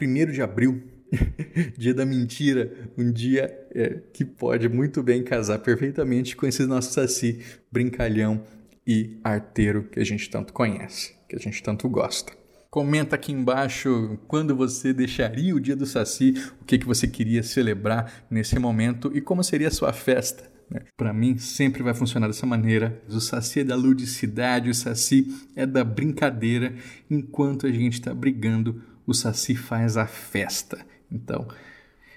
1 0.00 0.32
de 0.32 0.40
abril, 0.40 0.82
dia 1.76 1.92
da 1.92 2.06
mentira, 2.06 2.72
um 2.96 3.12
dia 3.12 3.54
é, 3.74 4.00
que 4.14 4.24
pode 4.24 4.70
muito 4.70 5.02
bem 5.02 5.22
casar 5.22 5.58
perfeitamente 5.58 6.34
com 6.34 6.46
esse 6.46 6.64
nosso 6.64 6.94
Saci 6.94 7.40
brincalhão 7.70 8.42
e 8.86 9.18
arteiro 9.22 9.84
que 9.84 10.00
a 10.00 10.04
gente 10.04 10.30
tanto 10.30 10.54
conhece, 10.54 11.12
que 11.28 11.36
a 11.36 11.38
gente 11.38 11.62
tanto 11.62 11.86
gosta. 11.90 12.39
Comenta 12.70 13.16
aqui 13.16 13.32
embaixo 13.32 14.16
quando 14.28 14.54
você 14.54 14.92
deixaria 14.92 15.56
o 15.56 15.58
dia 15.58 15.74
do 15.74 15.84
Saci, 15.84 16.34
o 16.60 16.64
que, 16.64 16.78
que 16.78 16.86
você 16.86 17.08
queria 17.08 17.42
celebrar 17.42 18.24
nesse 18.30 18.60
momento 18.60 19.10
e 19.12 19.20
como 19.20 19.42
seria 19.42 19.66
a 19.66 19.72
sua 19.72 19.92
festa. 19.92 20.48
Né? 20.70 20.82
Para 20.96 21.12
mim, 21.12 21.36
sempre 21.36 21.82
vai 21.82 21.94
funcionar 21.94 22.28
dessa 22.28 22.46
maneira. 22.46 23.02
O 23.08 23.20
Saci 23.20 23.60
é 23.60 23.64
da 23.64 23.74
ludicidade, 23.74 24.70
o 24.70 24.74
Saci 24.74 25.26
é 25.56 25.66
da 25.66 25.82
brincadeira. 25.82 26.72
Enquanto 27.10 27.66
a 27.66 27.72
gente 27.72 27.94
está 27.94 28.14
brigando, 28.14 28.80
o 29.04 29.12
Saci 29.12 29.56
faz 29.56 29.96
a 29.96 30.06
festa. 30.06 30.78
Então, 31.10 31.48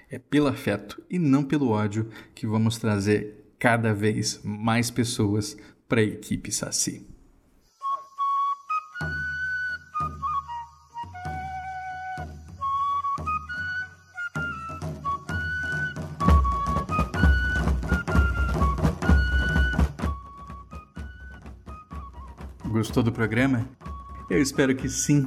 é 0.08 0.20
pelo 0.20 0.46
afeto 0.46 1.02
e 1.10 1.18
não 1.18 1.42
pelo 1.42 1.70
ódio 1.70 2.08
que 2.32 2.46
vamos 2.46 2.78
trazer 2.78 3.44
cada 3.58 3.92
vez 3.92 4.40
mais 4.44 4.88
pessoas 4.88 5.56
para 5.88 6.00
a 6.00 6.04
equipe 6.04 6.52
Saci. 6.52 7.13
Gostou 22.94 23.10
do 23.10 23.12
programa? 23.12 23.68
Eu 24.30 24.40
espero 24.40 24.72
que 24.72 24.88
sim. 24.88 25.26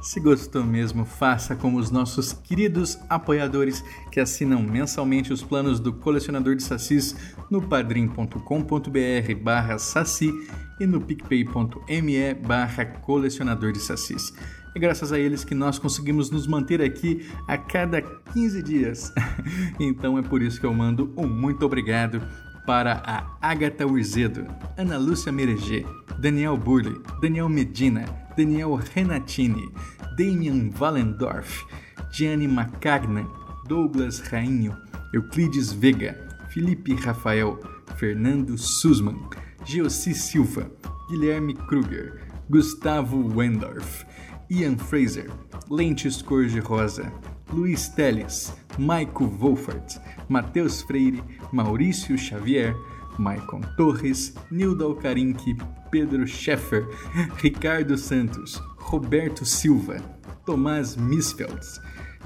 Se 0.00 0.20
gostou 0.20 0.62
mesmo, 0.62 1.04
faça 1.04 1.56
como 1.56 1.76
os 1.76 1.90
nossos 1.90 2.32
queridos 2.32 2.96
apoiadores 3.08 3.82
que 4.12 4.20
assinam 4.20 4.62
mensalmente 4.62 5.32
os 5.32 5.42
planos 5.42 5.80
do 5.80 5.92
colecionador 5.92 6.54
de 6.54 6.62
sacis 6.62 7.16
no 7.50 7.60
padrim.com.br 7.60 9.34
barra 9.42 9.76
saci 9.76 10.32
e 10.78 10.86
no 10.86 11.00
picpay.me 11.00 12.34
barra 12.34 12.84
colecionador 12.84 13.72
de 13.72 13.80
sacis. 13.80 14.32
É 14.72 14.78
graças 14.78 15.10
a 15.10 15.18
eles 15.18 15.42
que 15.42 15.52
nós 15.52 15.80
conseguimos 15.80 16.30
nos 16.30 16.46
manter 16.46 16.80
aqui 16.80 17.28
a 17.48 17.58
cada 17.58 18.00
15 18.00 18.62
dias. 18.62 19.12
então 19.80 20.16
é 20.16 20.22
por 20.22 20.40
isso 20.42 20.60
que 20.60 20.66
eu 20.66 20.72
mando 20.72 21.12
um 21.16 21.26
muito 21.26 21.66
obrigado 21.66 22.22
para 22.70 23.02
a 23.04 23.36
Agatha 23.42 23.84
Urzedo, 23.84 24.46
Ana 24.76 24.96
Lúcia 24.96 25.32
Mereger, 25.32 25.84
Daniel 26.20 26.56
Burley, 26.56 26.94
Daniel 27.20 27.48
Medina, 27.48 28.04
Daniel 28.36 28.78
Renatini, 28.78 29.72
Damian 30.16 30.72
Wallendorf, 30.78 31.64
Gianni 32.12 32.46
Macagna, 32.46 33.26
Douglas 33.66 34.20
Rainho, 34.30 34.76
Euclides 35.12 35.72
Vega, 35.72 36.14
Felipe 36.50 36.94
Rafael, 36.94 37.58
Fernando 37.96 38.56
Sussman, 38.56 39.18
Geossi 39.64 40.14
Silva, 40.14 40.70
Guilherme 41.08 41.54
Kruger, 41.66 42.22
Gustavo 42.48 43.16
Wendorf, 43.34 44.04
Ian 44.50 44.76
Fraser, 44.76 45.30
Lentes 45.70 46.20
Cor-de-Rosa, 46.20 47.12
Luiz 47.52 47.88
Teles, 47.88 48.52
Maico 48.76 49.24
Wolfert, 49.24 50.00
Matheus 50.28 50.82
Freire, 50.82 51.22
Maurício 51.52 52.18
Xavier, 52.18 52.74
Maicon 53.16 53.60
Torres, 53.76 54.34
Nilda 54.50 54.84
Alcarinque, 54.84 55.56
Pedro 55.90 56.26
Scheffer, 56.26 56.88
Ricardo 57.40 57.96
Santos, 57.96 58.60
Roberto 58.78 59.44
Silva, 59.44 59.98
Tomás 60.44 60.96
Misfelds, 60.96 61.80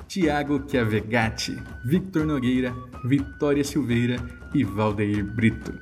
Tiago 0.08 0.64
Chiavegatti, 0.66 1.56
Victor 1.84 2.24
Nogueira, 2.24 2.74
Vitória 3.04 3.64
Silveira 3.64 4.16
e 4.54 4.64
Valdeir 4.64 5.24
Brito. 5.24 5.78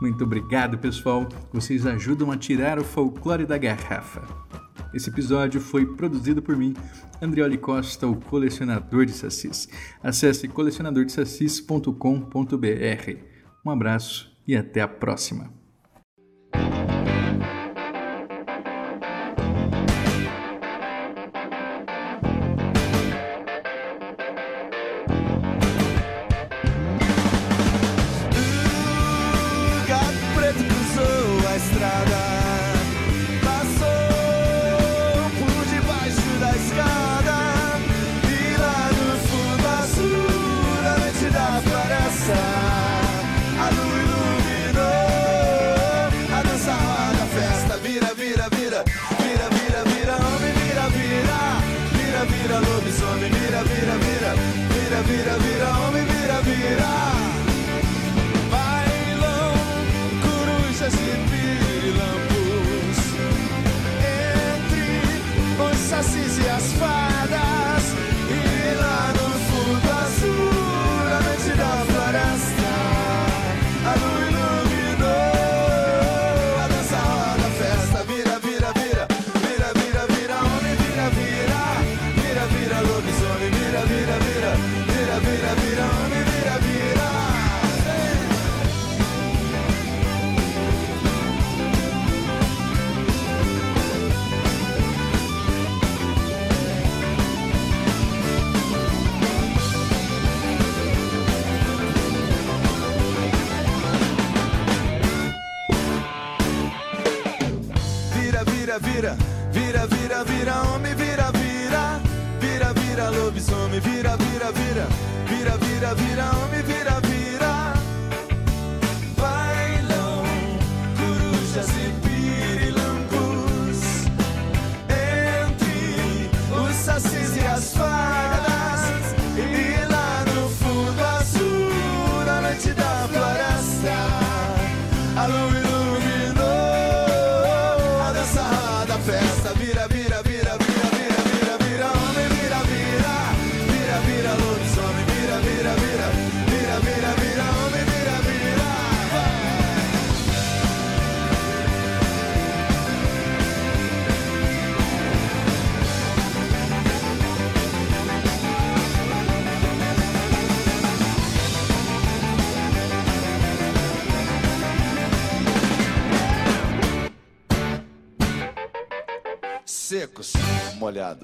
Muito 0.00 0.24
obrigado, 0.24 0.76
pessoal. 0.76 1.26
Vocês 1.52 1.86
ajudam 1.86 2.30
a 2.30 2.36
tirar 2.36 2.78
o 2.78 2.84
folclore 2.84 3.46
da 3.46 3.56
garrafa. 3.56 4.65
Esse 4.96 5.10
episódio 5.10 5.60
foi 5.60 5.84
produzido 5.84 6.40
por 6.40 6.56
mim, 6.56 6.72
Andrioli 7.20 7.58
Costa, 7.58 8.06
o 8.06 8.16
colecionador 8.16 9.04
de 9.04 9.12
sacis. 9.12 9.68
Acesse 10.02 10.48
colecionadordesacis.com.br. 10.48 13.18
Um 13.62 13.70
abraço 13.70 14.34
e 14.48 14.56
até 14.56 14.80
a 14.80 14.88
próxima. 14.88 15.52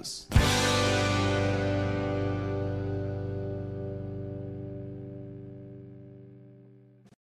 happens. 0.03 0.32